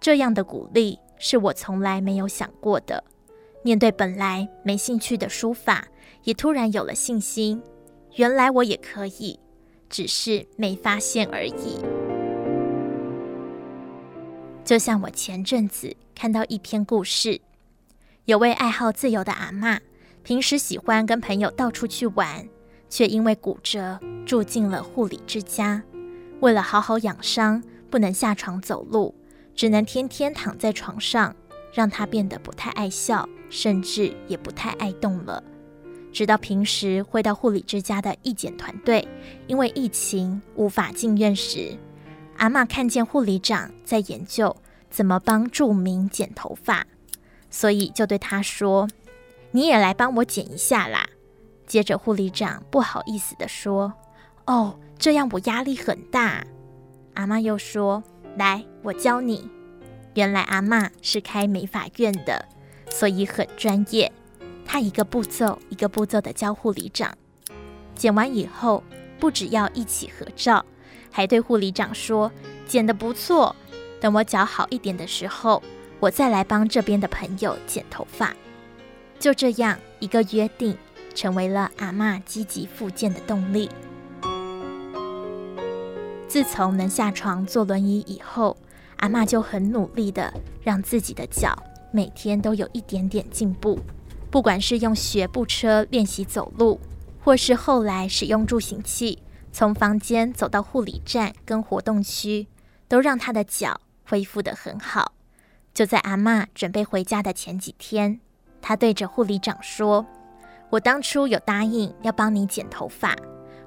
[0.00, 3.02] 这样的鼓励是我从来没有想过的。
[3.62, 5.88] 面对本来没兴趣的书法，
[6.24, 7.62] 也突然有了信心。
[8.14, 9.38] 原来我也可以。
[9.90, 11.80] 只是没发现而已。
[14.62, 17.40] 就像我前阵子看到一篇故事，
[18.26, 19.80] 有位爱好自由的阿嬷，
[20.28, 22.46] 平时喜欢跟朋友到处去玩，
[22.90, 25.82] 却因为骨折住进了护理之家。
[26.40, 29.14] 为了好好养伤，不能下床走路，
[29.54, 31.34] 只能天天躺在床上，
[31.72, 35.42] 让他变得不太爱笑，甚至也不太爱动了。
[36.12, 39.08] 直到平时会到护理之家的义剪团队，
[39.46, 41.74] 因为疫情无法进院时，
[42.36, 44.54] 阿嬷看见护理长在研究
[44.90, 46.86] 怎么帮住民剪头发，
[47.48, 48.86] 所以就对他说
[49.50, 51.08] ：“你也来帮我剪一下啦。”
[51.66, 53.92] 接着护理长不好意思地说
[54.46, 56.44] ：“哦，这样我压力很大。”
[57.14, 58.02] 阿嬷又说
[58.38, 59.50] ：“来，我教你。”
[60.14, 62.44] 原来阿嬷是开美发院的，
[62.90, 64.10] 所以很专业。
[64.64, 67.16] 她一个步骤一个步骤的教护理长，
[67.94, 68.82] 剪完以后
[69.20, 70.64] 不只要一起合照，
[71.12, 72.32] 还对护理长说
[72.66, 73.54] ：“剪得不错，
[74.00, 75.62] 等我脚好一点的时候，
[76.00, 78.34] 我再来帮这边的朋友剪头发。”
[79.18, 80.76] 就这样一个约定，
[81.14, 83.68] 成为了阿嬷积极复健的动力。
[86.28, 88.56] 自从能下床坐轮椅以后，
[88.98, 91.56] 阿嬷就很努力的让自己的脚
[91.90, 93.78] 每天都有一点点进步。
[94.30, 96.78] 不管是用学步车练习走路，
[97.24, 102.46] 或是后来使用助行器从房间走到护理站跟活动区，
[102.86, 105.14] 都让她的脚恢复得很好。
[105.72, 108.20] 就在阿嬷准备回家的前几天，
[108.60, 110.04] 他对着护理长说
[110.70, 113.16] ：“我当初有答应要帮你剪头发，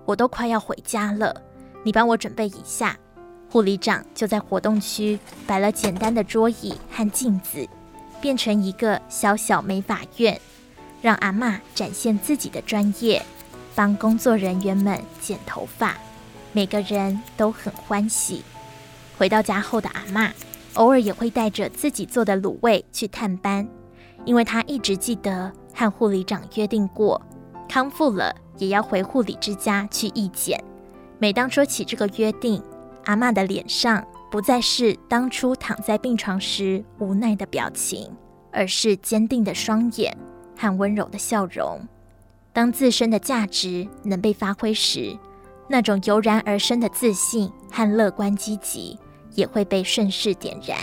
[0.05, 1.35] 我都快要回家了，
[1.83, 2.97] 你帮我准备一下。”
[3.49, 7.67] 护理长就在活动区摆了简单的桌椅和镜子，
[8.21, 10.39] 变成一个小小美发院。
[11.01, 13.21] 让阿嬷展现自己的专业，
[13.73, 15.97] 帮工作人员们剪头发，
[16.53, 18.43] 每个人都很欢喜。
[19.17, 20.31] 回到家后的阿嬷，
[20.75, 23.67] 偶尔也会带着自己做的卤味去探班，
[24.25, 27.21] 因为他一直记得和护理长约定过，
[27.67, 30.61] 康复了也要回护理之家去义检。
[31.19, 32.61] 每当说起这个约定，
[33.05, 38.11] 阿嬷的脸上不再是当初躺在病床时无奈的表情，
[38.51, 40.17] 而是坚定的双眼。
[40.57, 41.81] 和温柔的笑容，
[42.53, 45.17] 当自身的价值能被发挥时，
[45.67, 48.95] 那种油然而生的自信和乐观积极
[49.33, 50.77] 也会被顺势点燃，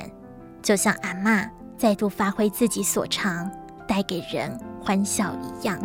[0.60, 1.48] 就像阿嬷
[1.78, 3.50] 再度发挥自己所长，
[3.86, 5.78] 带给人欢笑一样。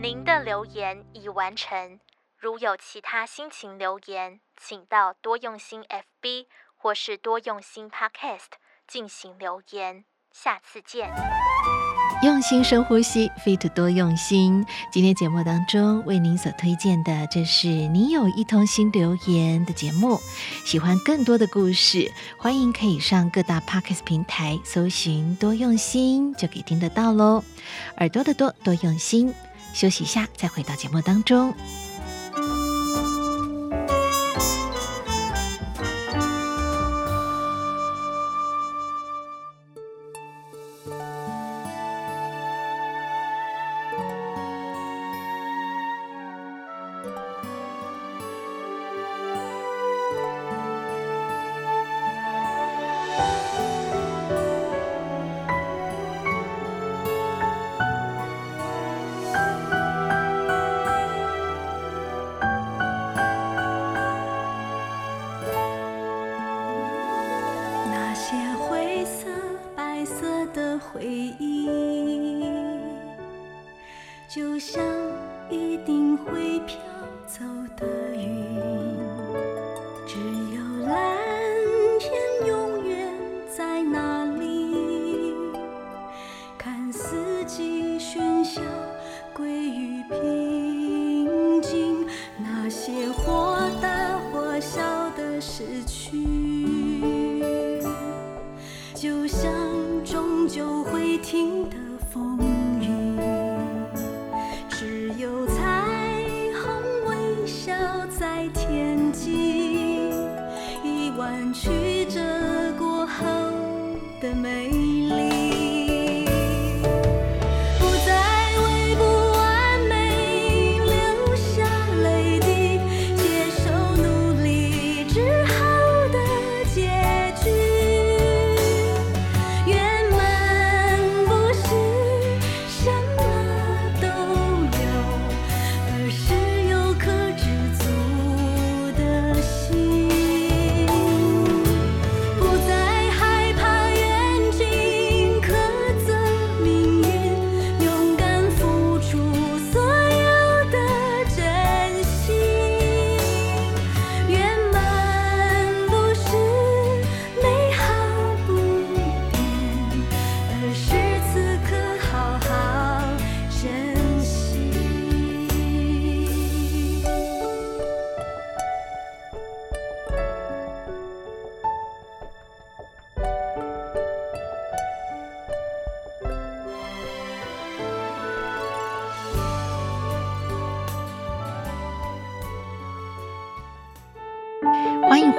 [0.00, 1.98] 您的留言已完成，
[2.38, 6.46] 如有其他心情留言，请到多用心 FB。
[6.82, 8.52] 或是多用心 Podcast
[8.86, 11.12] 进行留言，下次见。
[12.22, 14.66] 用心深呼吸，Fit 多用心。
[14.92, 20.20] 今天节目当中为您所推荐的，这是你有一同心留言的节目。
[20.66, 27.42] 喜欢更多的故事，欢迎可以上各大 Podcast 平台搜寻多用心，就可以听得到喽。
[27.96, 29.32] 耳朵的多，多用心。
[29.72, 31.54] 休息一下，再回到节目当中。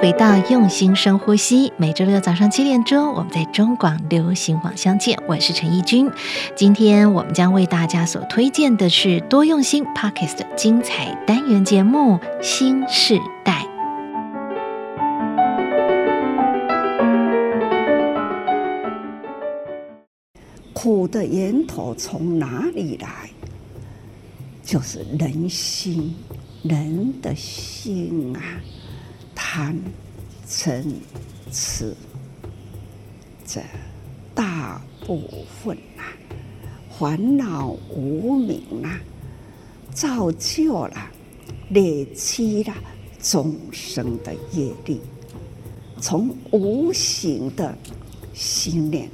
[0.02, 1.72] 回到用心深呼吸。
[1.76, 5.16] 每周六早上七点钟，我们在中广流行网相见。
[5.28, 6.10] 我是陈怡君。
[6.56, 13.62] 今天我们将为大家所推荐的是多用心 Podcast 的精彩单元节目《新世代》。
[20.72, 23.30] 苦的源头从哪里来？
[24.64, 26.16] 就是人心，
[26.64, 28.42] 人的心啊，
[29.54, 29.78] 贪、
[30.48, 30.82] 嗔、
[31.50, 31.94] 痴，
[33.46, 33.60] 这
[34.34, 35.28] 大部
[35.62, 36.08] 分啊，
[36.98, 38.98] 烦恼无明啊，
[39.92, 41.10] 造就了、
[41.68, 42.72] 累积了
[43.20, 45.02] 众生的业力，
[46.00, 47.76] 从无形的
[48.32, 49.06] 心念。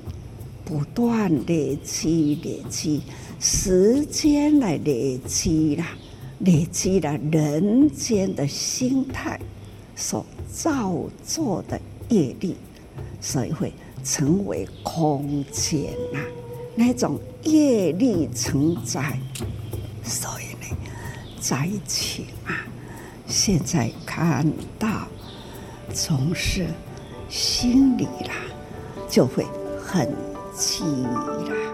[0.64, 3.02] 不断累积，累积
[3.40, 5.98] 时间来累积啦，
[6.38, 9.40] 累积了人间的心态
[9.98, 10.24] 所
[10.54, 10.94] 造
[11.26, 11.78] 作的
[12.08, 12.56] 业力，
[13.20, 13.72] 所以会
[14.04, 16.20] 成为空间呐，
[16.76, 19.18] 那种业力成灾。
[20.04, 20.76] 所以呢，
[21.40, 22.64] 灾情啊，
[23.26, 24.46] 现在看
[24.78, 25.08] 到
[25.92, 26.68] 总是
[27.28, 28.34] 心里啦，
[29.10, 29.44] 就会
[29.84, 30.08] 很。
[30.58, 31.67] 气啦！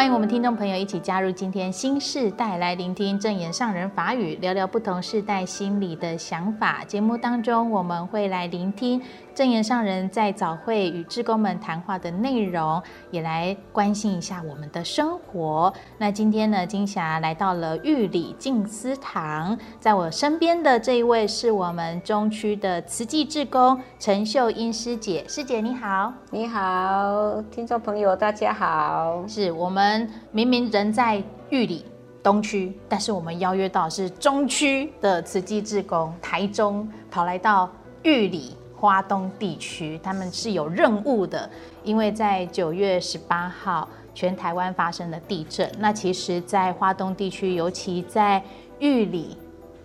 [0.00, 6.82] 欢迎我们听众朋友一起加入今天新世代，来聆听证言上人法语，聊聊不同世代心理的想法。
[6.86, 9.02] 节目当中，我们会来聆听
[9.34, 15.70] 证言上人在早会与志工们谈话的内容，也来关心一下我们的生活。
[15.98, 31.84] 那今天呢，金霞来到了玉里静思堂，在我身边的这一位是我们中区的慈济志工陈秀英师姐，师姐你好，你好，听众朋友大家好，是我们们明明人在玉里
[32.22, 37.68] 东区，但是我们邀约到是中区的慈济志工，台中跑来到
[38.02, 38.56] 玉里。
[38.80, 41.50] 花东地区，他们是有任务的，
[41.84, 45.70] 因为在九月十八号，全台湾发生了地震。
[45.78, 48.42] 那其实，在花东地区，尤其在
[48.78, 49.36] 玉里、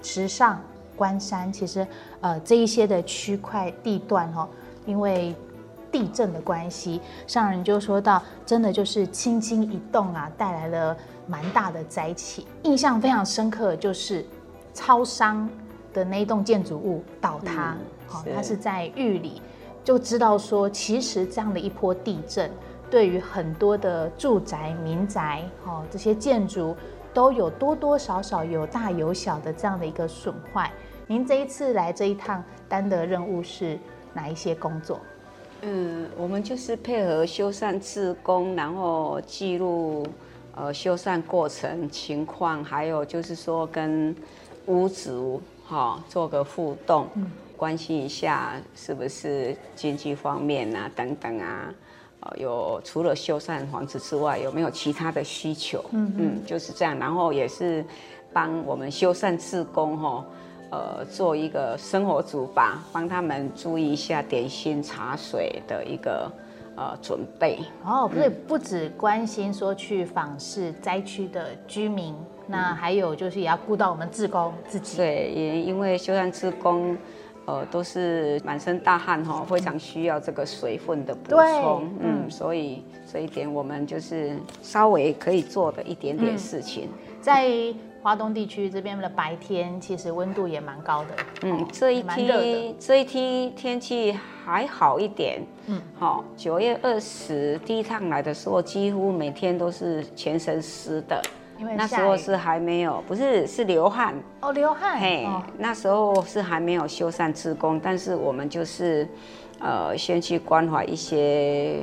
[0.02, 0.62] 池上、
[0.96, 1.86] 关山，其实
[2.22, 4.48] 呃这一些的区块地段哦，
[4.86, 5.36] 因为
[5.96, 12.46] 地震的关系，上人就说到，真的就是轻轻一动啊，带来了蛮大的灾情。
[12.64, 14.26] 印象非常深刻的就是
[14.74, 15.50] 超商
[15.94, 17.78] 的那一栋建筑物倒塌。
[17.80, 19.42] 嗯好，它是在玉里，
[19.86, 22.52] 就知道说，其实这样的一波地震，
[22.90, 26.76] 对于很多的住宅、民宅，哦，这些建筑
[27.14, 30.70] 都有多多少少有大有小的这样的一个损坏。
[31.08, 33.80] 您这一次来这一趟担的任务是
[34.14, 35.00] 哪一些工作？
[35.68, 40.06] 嗯，我们就是配合修缮志工，然后记录
[40.56, 44.16] 呃修缮过程情况，还有就是说跟
[44.68, 47.08] 屋主哈做个互动。
[47.16, 51.74] 嗯关心一下是不是经济方面啊等等啊，
[52.20, 55.82] 呃，有除了修缮房子之外，有没有其他的需求？
[55.92, 57.00] 嗯嗯，就是这样。
[57.00, 57.84] 然后也是
[58.34, 60.26] 帮我们修缮自工哈，
[60.76, 66.30] 呃，做一个生活组吧，帮他们注意一下点心茶水的一个
[66.76, 67.60] 呃准备。
[67.86, 74.98] 哦，不是，不只关心说去访视灾区的居民，嗯、那还有就是也要顾到我们志工自己。
[74.98, 76.98] 对，也因为修缮志工。
[77.48, 86.90] 呃，都是满身大汗哈，非常需要这个水分的补充，嗯，所以这一点我们就是稍微可以做的一点点事情。
[86.92, 87.48] 嗯、在
[88.06, 91.08] 花东地区这边的白天，其实温度也蛮高的，
[91.42, 101.20] 嗯，这一天这一天天气还好一点，嗯，好，九月二十第一趟来的时候，几乎每天都是全身湿的。
[101.58, 104.14] 因为那时候是还没有，不是是流汗。
[104.42, 105.00] 哦，流汗。
[105.00, 109.08] 嘿，哦、那时候是还没有修缮志工，但是我们就是，
[109.58, 111.82] 呃，先去关怀一些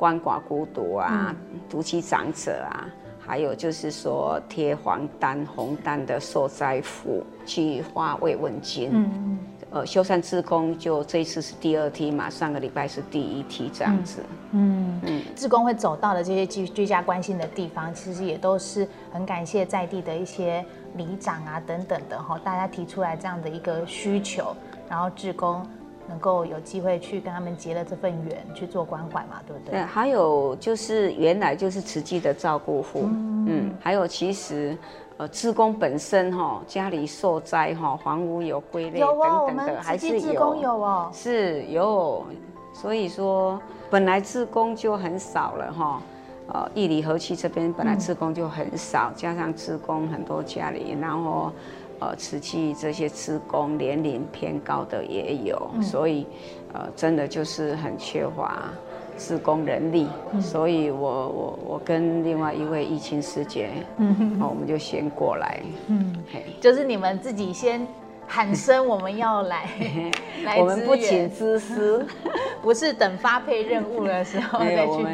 [0.00, 1.36] 鳏寡孤独啊、
[1.68, 2.88] 独居、嗯、长者啊，
[3.28, 8.90] 还有就是说贴黄单、红单的受灾户去发慰问金。
[8.92, 9.38] 嗯。
[9.70, 14.22] 呃，修缮志工就这一次是第二梯嘛，上个礼拜是第一梯这样子。
[14.52, 20.64] 嗯嗯，志工会走到的这些居居家关心的地方，其实也都是很感谢在地的一些
[20.94, 24.56] 里长啊等等的哈，大家提出来这样的一个需求，
[24.88, 25.62] 然后志工
[26.08, 29.72] 能够有机会去跟他们结了这份缘去做关怀嘛，对不对？
[29.72, 34.76] 对，还有就是原来就是慈济的照顾户，嗯，嗯，还有其实。
[35.18, 40.40] 呃，志工本身哈，家里受灾哈，房屋有龟裂等等的，还是有。
[40.40, 42.24] 工有哦，是有，
[42.72, 46.00] 所以说本来志工就很少了哈。
[46.52, 51.50] 呃，义里河区这边本来志工就很少，加上志工很多家里，然后
[52.00, 56.26] 呃，瓷器这些施工年龄偏高的也有，所以
[56.72, 58.70] 呃，真的就是很缺乏。
[59.20, 64.14] 施工人力，嗯、所以我我我跟另外一位疫情师姐，嗯。
[64.14, 66.44] 哼，我们就先过来，嗯，嘿。
[66.60, 67.84] 就是你们自己先
[68.28, 69.68] 喊声，我们要来，
[70.44, 72.06] 来我们不请自私，
[72.62, 75.06] 不是等发配任务的时候 再去。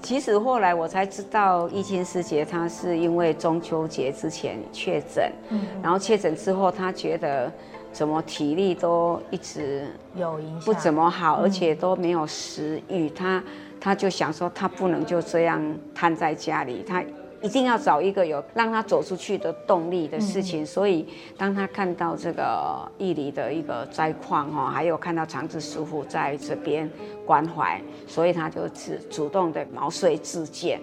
[0.00, 7.52] 其实后来我才知道，义亲师姐她是因为中秋节之前确诊，嗯、然后确诊之后，她觉得。
[7.92, 13.10] 怎么体力都一直有影响，不怎么好，而且都没有食欲。
[13.10, 13.42] 她
[13.80, 15.60] 她就想说，她不能就这样
[15.92, 17.02] 瘫在家里，他
[17.42, 20.64] 一定要找一个有让他走出去的动力的事情。
[20.64, 26.90] 所以，当他看到这个义理的一个灾况哈，还有看到长治师傅在这边
[27.26, 30.80] 关怀，所以他就主主动的毛遂自荐。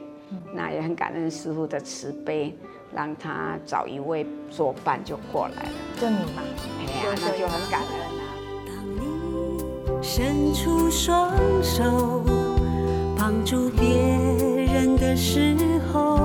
[0.54, 2.56] 那也很感恩师傅的慈悲。
[2.96, 6.42] 让他找一位作伴就过来了，就你嘛，
[6.80, 8.24] 哎呀，那就很感恩啊。
[8.66, 12.24] 当你伸出双手
[13.18, 13.86] 帮助别
[14.72, 15.54] 人的时
[15.92, 16.17] 候，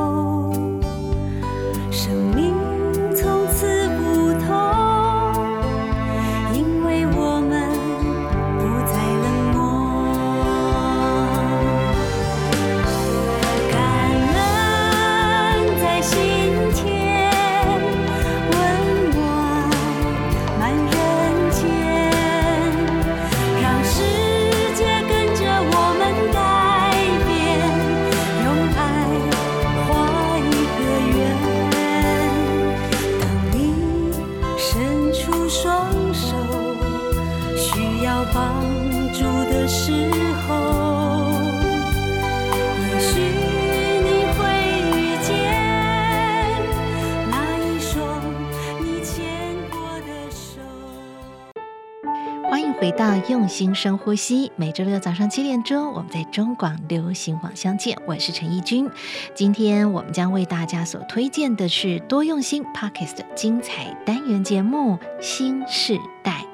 [52.96, 57.96] 到用心深呼吸，每周六早上七点钟，我们在中广流行网相见。
[58.06, 58.88] 我是陈奕君，
[59.34, 66.44] 今天我们将为大家所推荐的是多用心 Parkes 的精彩单元节目《新世代》。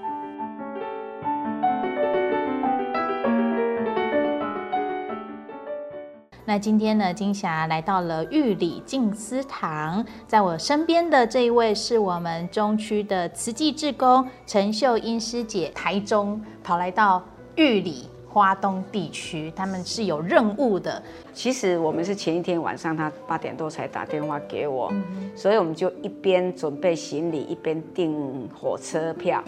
[6.49, 17.23] 那今天呢，金霞来到了玉里静思堂，在我身边的这一位是我们中区的慈济志工陈秀英师姐，台中跑来到
[17.57, 21.03] 玉里花东地区，他们是有任务的。
[21.35, 29.45] 其实我们是前一天晚上，他八点多才打电话给我，嗯、所以我们就一边准备行李，一边订火车票，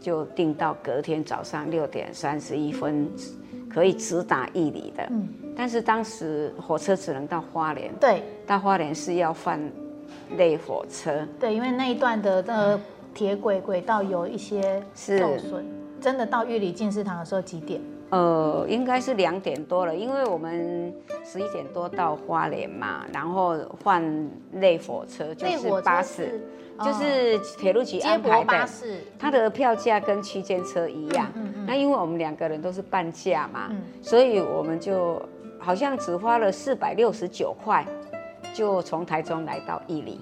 [0.00, 3.08] 就订到隔天早上六点三十一分。
[3.72, 5.28] 可以直达玉里的，嗯，
[5.60, 9.60] 但是当时火车只能到花莲，对，到花莲是要换
[10.38, 12.80] 类火车，对，因为那一段的那
[13.12, 15.62] 铁轨轨道有一些受损。
[15.62, 15.64] 是
[16.00, 17.78] 真的到玉里进士堂的时候几点？
[18.08, 20.90] 呃，应该是两点多了，因为我们
[21.22, 24.02] 十一点多到花莲嘛，然后换
[24.54, 26.40] 类火车，就是巴士，
[26.82, 28.68] 就是铁路局安排的，
[29.18, 31.30] 它的票价跟区间车一样。
[31.34, 35.22] 嗯嗯、那因为我们两个人都是半价嘛，嗯、所以我们就
[35.60, 37.86] 好像只花了四百六十九块，
[38.54, 40.20] 就从台中来到玉里。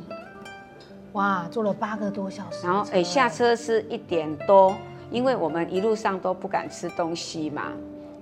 [1.12, 2.66] 哇，坐了八个多小时。
[2.66, 4.76] 然后，哎，下车是一点多，
[5.10, 7.72] 因为我们一路上都不敢吃东西嘛，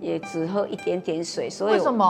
[0.01, 1.51] 也只喝一点点水。
[1.51, 2.05] 所以为什么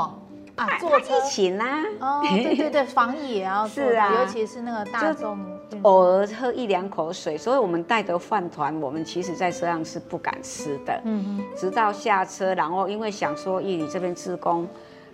[0.56, 0.66] 啊？
[0.78, 1.82] 坐车疫情啦。
[1.98, 3.84] 哦，对对对，防疫也要做。
[3.84, 5.38] 是啊，尤其是那个大众，
[5.82, 7.38] 偶尔喝一两口水。
[7.38, 10.92] 所以我们带的饭团，我们其实在车上是不敢吃的。
[11.04, 11.44] 嗯嗯。
[11.56, 14.68] 直到下车，然后因为想说玉里这边自工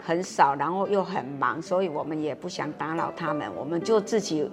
[0.05, 4.51] 很少，然后又很忙，所以我们也不想打扰他们，我们就自己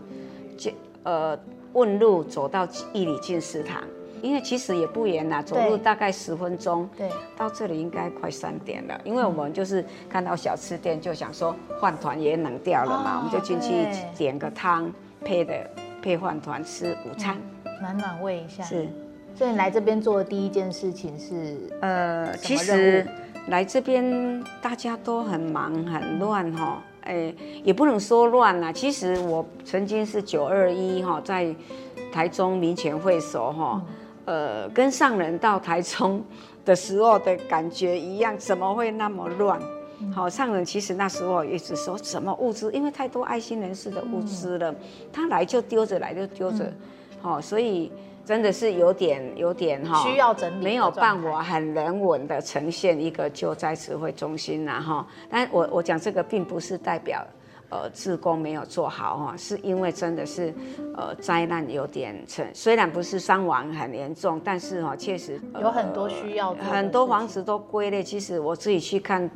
[0.57, 0.71] 就。
[1.03, 1.35] 呃，
[1.71, 3.81] 问路走到一里进食堂，
[4.21, 6.87] 因为其实也不远呐，走路大概十分钟。
[6.97, 13.87] 对，到这里应该快三点了，因为我们就是看到小吃店，就想说饭团也冷掉了嘛，哦、我们就进去
[14.17, 14.91] 点个汤
[15.23, 15.53] 配的
[16.01, 17.37] 配饭团吃午餐，
[17.81, 18.61] 暖暖胃一下。
[18.61, 18.89] 是，
[19.33, 23.07] 所以你来这边做的第一件事情是呃，其实
[23.49, 26.81] 来这边大家都很忙很乱哈。
[27.01, 27.33] 哎，
[27.63, 28.71] 也不能说乱啦。
[28.71, 31.55] 其实我曾经是九二一哈，在
[32.11, 33.81] 台中民权会所哈，
[34.25, 36.23] 呃，跟上人到台中
[36.63, 39.59] 的时候的感觉一样，怎么会那么乱？
[40.13, 44.75] 好，上人其实那时候一直说什么物资，因为太多爱心人士的物资了，
[45.11, 46.71] 他来就丢着，来就丢着，
[47.21, 47.91] 好，所以。
[48.29, 55.07] 真的是有点有点哈，需要整理，没有办法很人文的呈现一个救灾指挥中心呐哈。
[55.31, 57.25] 但我我讲这个并不是代表
[57.71, 60.53] 呃志工没有做好哈，是因为真的是
[60.95, 68.03] 呃灾难有点成，虽然不是伤亡很严重，但是哈确实有很多需要，很多房子都归类。
[68.03, 69.27] 其实我自己去看，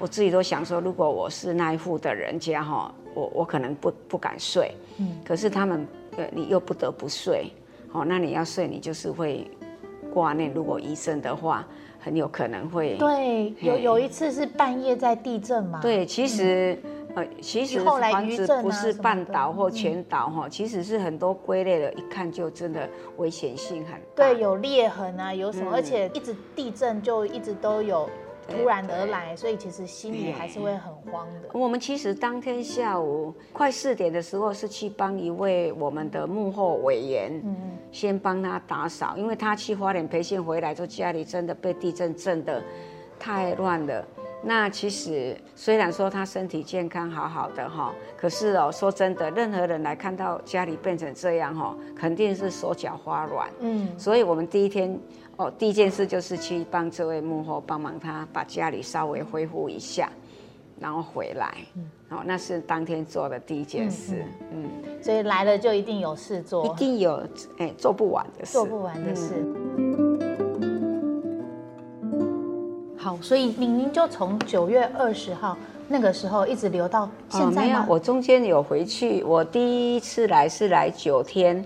[0.00, 5.86] 我自己都想说，如果我是那一户的人家哈，我我可能不不敢睡，嗯，可是他们
[6.16, 7.48] 呃你又不得不睡。
[7.92, 9.50] 哦，那你要睡，你就是会
[10.12, 10.52] 挂念。
[10.52, 11.66] 如果医生的话，
[12.00, 12.96] 很有可能会。
[12.96, 15.80] 对，有有一次是半夜在地震嘛。
[15.80, 16.76] 对，其实、
[17.14, 22.88] 嗯、呃，其实房子不是半岛或全岛哈，其实是很多归类的，一看就真的
[23.18, 24.26] 危险性很大。
[24.32, 28.08] 对，有裂痕啊，有什么，嗯、而且一直地震就一直都有。
[28.48, 31.48] 突然而来，所以其实心里还是会很慌的。
[31.52, 37.56] 我们其实当天下午快四点的时候，是去帮一位我们的幕后委员，嗯，
[37.92, 42.62] 先帮他打扫，因为他去花莲培训回来，之后家里真的被地震震的
[43.18, 44.04] 太乱了。
[44.44, 53.48] 那其实虽然说他身体健康好好的哈，可是哦，说真的，任何人来看到家里变成这样哈，肯定是手脚发软。
[53.60, 54.98] 嗯，所以我们第一天。
[55.42, 60.08] 哦，第一件事就是去帮这位幕后帮忙，他把家里稍微恢复一下，
[60.78, 61.52] 然后回来。
[61.74, 64.24] 嗯，哦，那是当天做的第一件事。
[64.52, 67.16] 嗯，嗯，所以来了就一定有事做，一定有
[67.58, 69.34] 哎、欸、做不完的事，做不完的事。
[69.76, 70.18] 嗯、
[72.96, 77.62] 好，所以您您就从九月二十号那个时候一直留到现在吗？
[77.62, 81.64] 哦、没有，我中间有回去，我第一次来是来九天。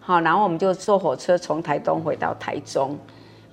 [0.00, 2.96] 好，然后我们就坐火车从台东回到台中，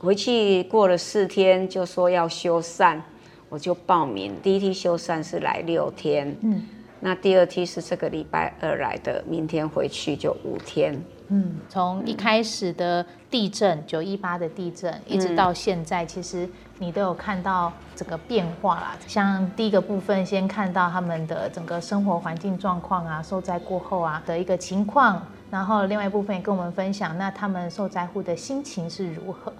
[0.05, 3.01] 回去过了四天，就说要修缮，
[3.49, 4.35] 我就报名。
[4.43, 6.63] 第一梯修缮是来六天，嗯，
[6.99, 10.95] 那第二梯是这个礼拜二来的，明天回去就五天。
[11.29, 16.47] 嗯，从一开始的地震九一八的地震，一直到现在，其实
[16.77, 18.95] 你都有看到整个变化啦。
[19.07, 25.19] 像第一个部分，先看到他们的整个生活环境状况啊，受灾过后啊的一个情况。
[25.49, 29.51] 然后另外一部分也跟我们分享，那他们受灾户的心情是如何？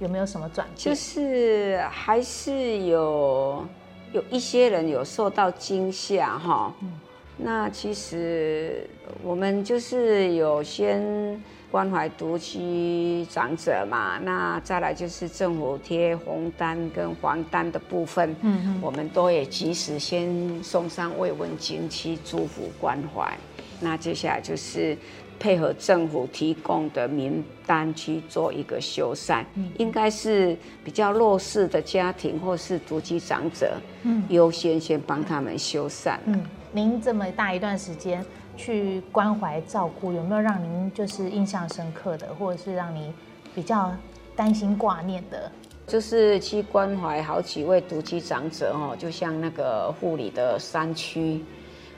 [0.00, 0.76] 有没有什么转变？
[0.76, 3.64] 就是还是有
[4.12, 6.72] 有一些人有受到惊吓哈。
[6.82, 6.92] 嗯、
[7.36, 8.88] 那其实
[9.22, 23.36] 我们就是有先关怀独居长者嘛，那再来就是政府贴红单跟黄单的部分，嗯嗯，我们都也及时先送上慰问金去祝福关怀。
[23.80, 24.96] 那接下来就是
[25.38, 36.16] 配合政府提供的名单去做一个修缮，嗯、应该是比较弱势的家庭或是独居长者，嗯，优先先帮他们修缮。
[36.26, 38.24] 嗯，您这么大一段时间
[38.56, 43.12] 去关怀照顾，有没有让您就是印象深刻的，或者是让你
[43.54, 43.94] 比较
[44.34, 45.50] 担心挂念的？
[45.86, 51.44] 就是去关怀好几位独居长者哦，就像那个护理的山区，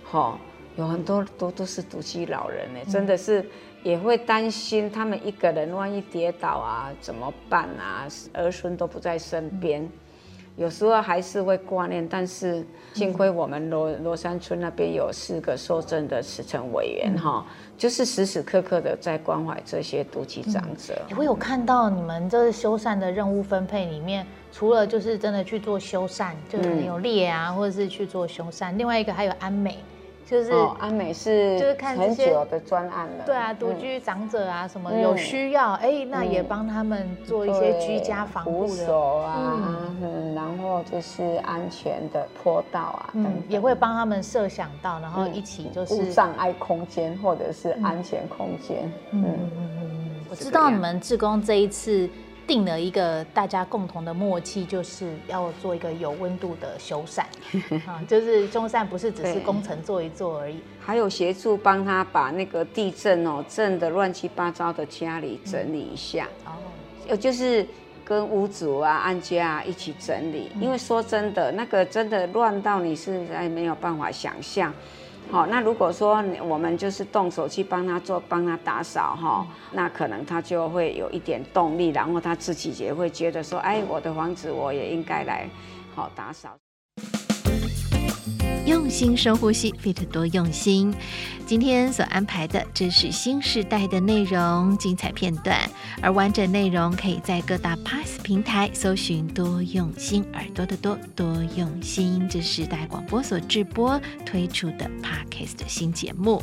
[0.05, 0.39] 哈。
[0.77, 3.45] 有很多都都是独居老人呢，真的是
[3.83, 8.07] 也会担心他们一个人万一跌倒啊怎么办啊？
[8.33, 9.87] 儿孙都不在身边，
[10.57, 12.65] 有时候还是会挂念，但是
[12.95, 20.95] 幸亏我们罗罗山村那边有四个受赠的慈诚委员哈、嗯，就是时时刻刻的在关怀这些独居长者。
[21.17, 29.79] 我、嗯、有看到你们这是修缮的任务分配里面，除了就是真的去做修缮，就是有列啊、嗯，或者是去做修缮，另外一个还有安美。
[30.27, 52.09] 就是、哦、安美是就是看很久的专案了，对啊，独居长者啊什么有需要，哎、那也帮他们做一些居家防护的扶手啊嗯，嗯，然后就是安全的坡道啊，嗯，也会帮他们设想到，然后一起就是无障碍空间或者是安全空间，嗯嗯嗯嗯嗯，我知道你们志工这一次。
[52.47, 57.23] 定了一个大家共同的默契，就是要做一个有温度的修缮。
[57.87, 66.29] 啊，就是修缮不是只是工程做一做而已，还有协助帮他把那个地震哦震的乱七八糟的家里整理一下。
[66.45, 66.53] 哦，
[67.09, 67.67] 有就是
[68.05, 74.73] 跟屋主啊、安家啊一起整理，因为说真的，那个真的乱到你是哎没有办法想象。
[75.31, 85.49] 好，那如果说我们就是动手去帮他做，帮他打扫哈，那可能他就会有一点动力，然后他自己也会觉得说，哎，我的房子我也应该来
[85.95, 86.51] 好打扫。
[88.71, 90.95] 用心深呼吸，FIT 多用心。
[91.45, 95.59] 今天所安排的，这是新时代的内容精彩片段，
[96.01, 102.29] 而完整内容可以在各大 Pass 平台搜寻“多用心耳朵的多多用心”。
[102.31, 106.41] 这是时代广播所直播推出的 Podcast 的新节目，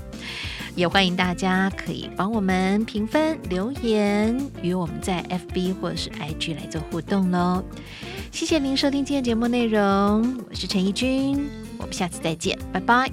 [0.75, 7.63] 也欢迎大家可以帮我们评分、留言，与我们在 FB 或者是 IG 来做互动喽。
[8.33, 13.11] 谢谢您收听今天节目内容，我是陈怡君，我们下次再见，拜拜。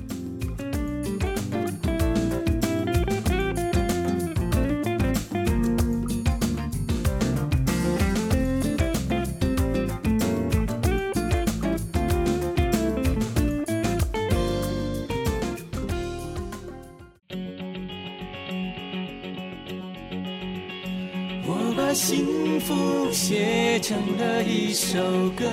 [21.46, 24.98] 我把幸福写成了一首。
[25.36, 25.44] 歌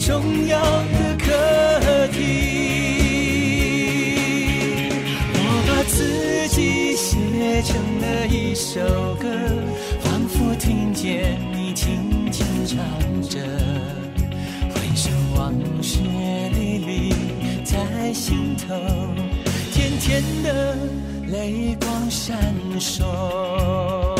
[0.00, 2.18] 重要的课题。
[5.34, 5.38] 我
[5.68, 8.80] 把自己写成了一首
[9.16, 9.28] 歌，
[10.00, 12.78] 仿佛听见你轻轻唱
[13.28, 13.38] 着，
[14.70, 15.98] 回首往事
[16.54, 17.14] 历历
[17.62, 18.74] 在心头，
[19.70, 20.78] 甜甜的
[21.26, 24.19] 泪光闪烁。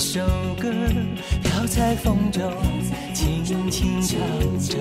[0.00, 0.18] 首
[0.58, 0.66] 歌
[1.42, 2.50] 飘在风中，
[3.12, 4.18] 轻轻唱
[4.58, 4.78] 着，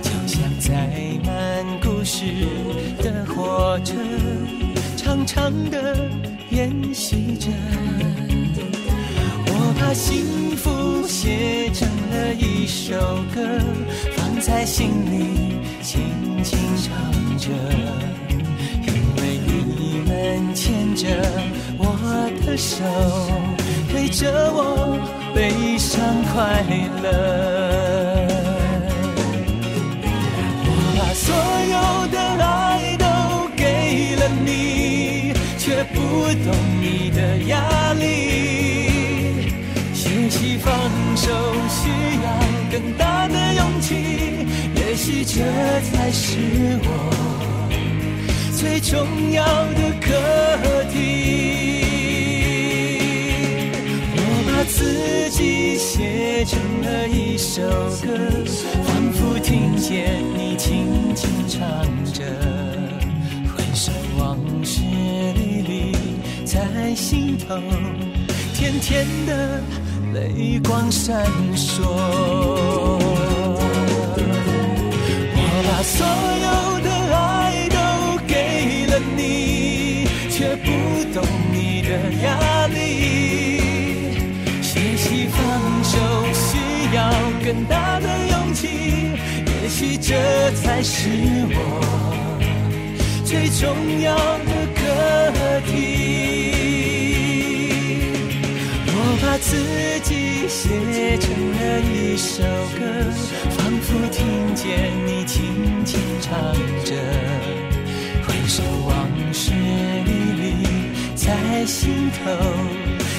[0.00, 0.88] 就像载
[1.24, 2.24] 满故事
[3.02, 3.96] 的火车，
[4.96, 6.08] 长长的
[6.50, 7.48] 沿袭着。
[9.46, 12.94] 我把幸福写成了一首
[13.34, 13.40] 歌，
[14.16, 16.00] 放在心里，轻
[16.44, 17.48] 轻唱着，
[18.86, 21.08] 因为你们牵着
[21.76, 22.84] 我的手。
[24.10, 24.98] 着我
[25.34, 26.00] 悲伤
[26.32, 26.64] 快
[27.00, 27.06] 乐
[30.66, 31.32] 我把所
[31.70, 31.76] 有
[32.08, 33.04] 的爱都
[33.56, 35.98] 给了你却不
[36.44, 38.00] 懂你的压力。
[39.94, 40.74] 学习放
[41.16, 41.28] 手
[41.68, 41.88] 需
[42.24, 42.28] 要
[42.72, 43.94] 更大的勇气
[44.74, 45.40] 也许这
[45.82, 46.36] 才是
[46.82, 46.88] 我
[48.56, 51.49] 最重要的课题。
[54.80, 57.60] 自己写成了一首
[58.00, 58.08] 歌，
[58.82, 61.60] 仿佛听见你轻轻唱
[62.14, 62.24] 着，
[63.54, 64.80] 回首往事
[65.34, 65.92] 历历
[66.46, 67.60] 在心头，
[68.54, 69.60] 甜甜的
[70.14, 71.82] 泪光闪烁。
[75.36, 76.06] 我把所
[76.40, 76.48] 有
[87.52, 88.68] 更大的勇气，
[89.44, 90.14] 也许这
[90.52, 91.08] 才是
[91.50, 91.58] 我
[93.24, 94.80] 最重要的课
[95.66, 95.72] 题。
[98.86, 99.50] 我把自
[100.04, 102.44] 己写成了一首
[102.78, 102.86] 歌，
[103.58, 106.30] 仿佛听见你轻轻唱
[106.84, 106.94] 着，
[108.28, 109.50] 回首往事
[110.06, 110.08] 历
[110.40, 110.46] 历
[111.16, 112.30] 在心头，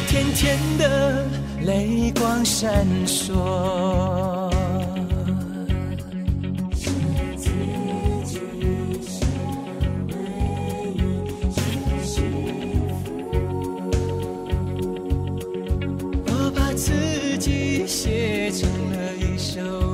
[0.08, 1.41] 甜甜的。
[1.64, 3.34] 泪光闪烁，
[16.26, 19.91] 我把自己写成了一首。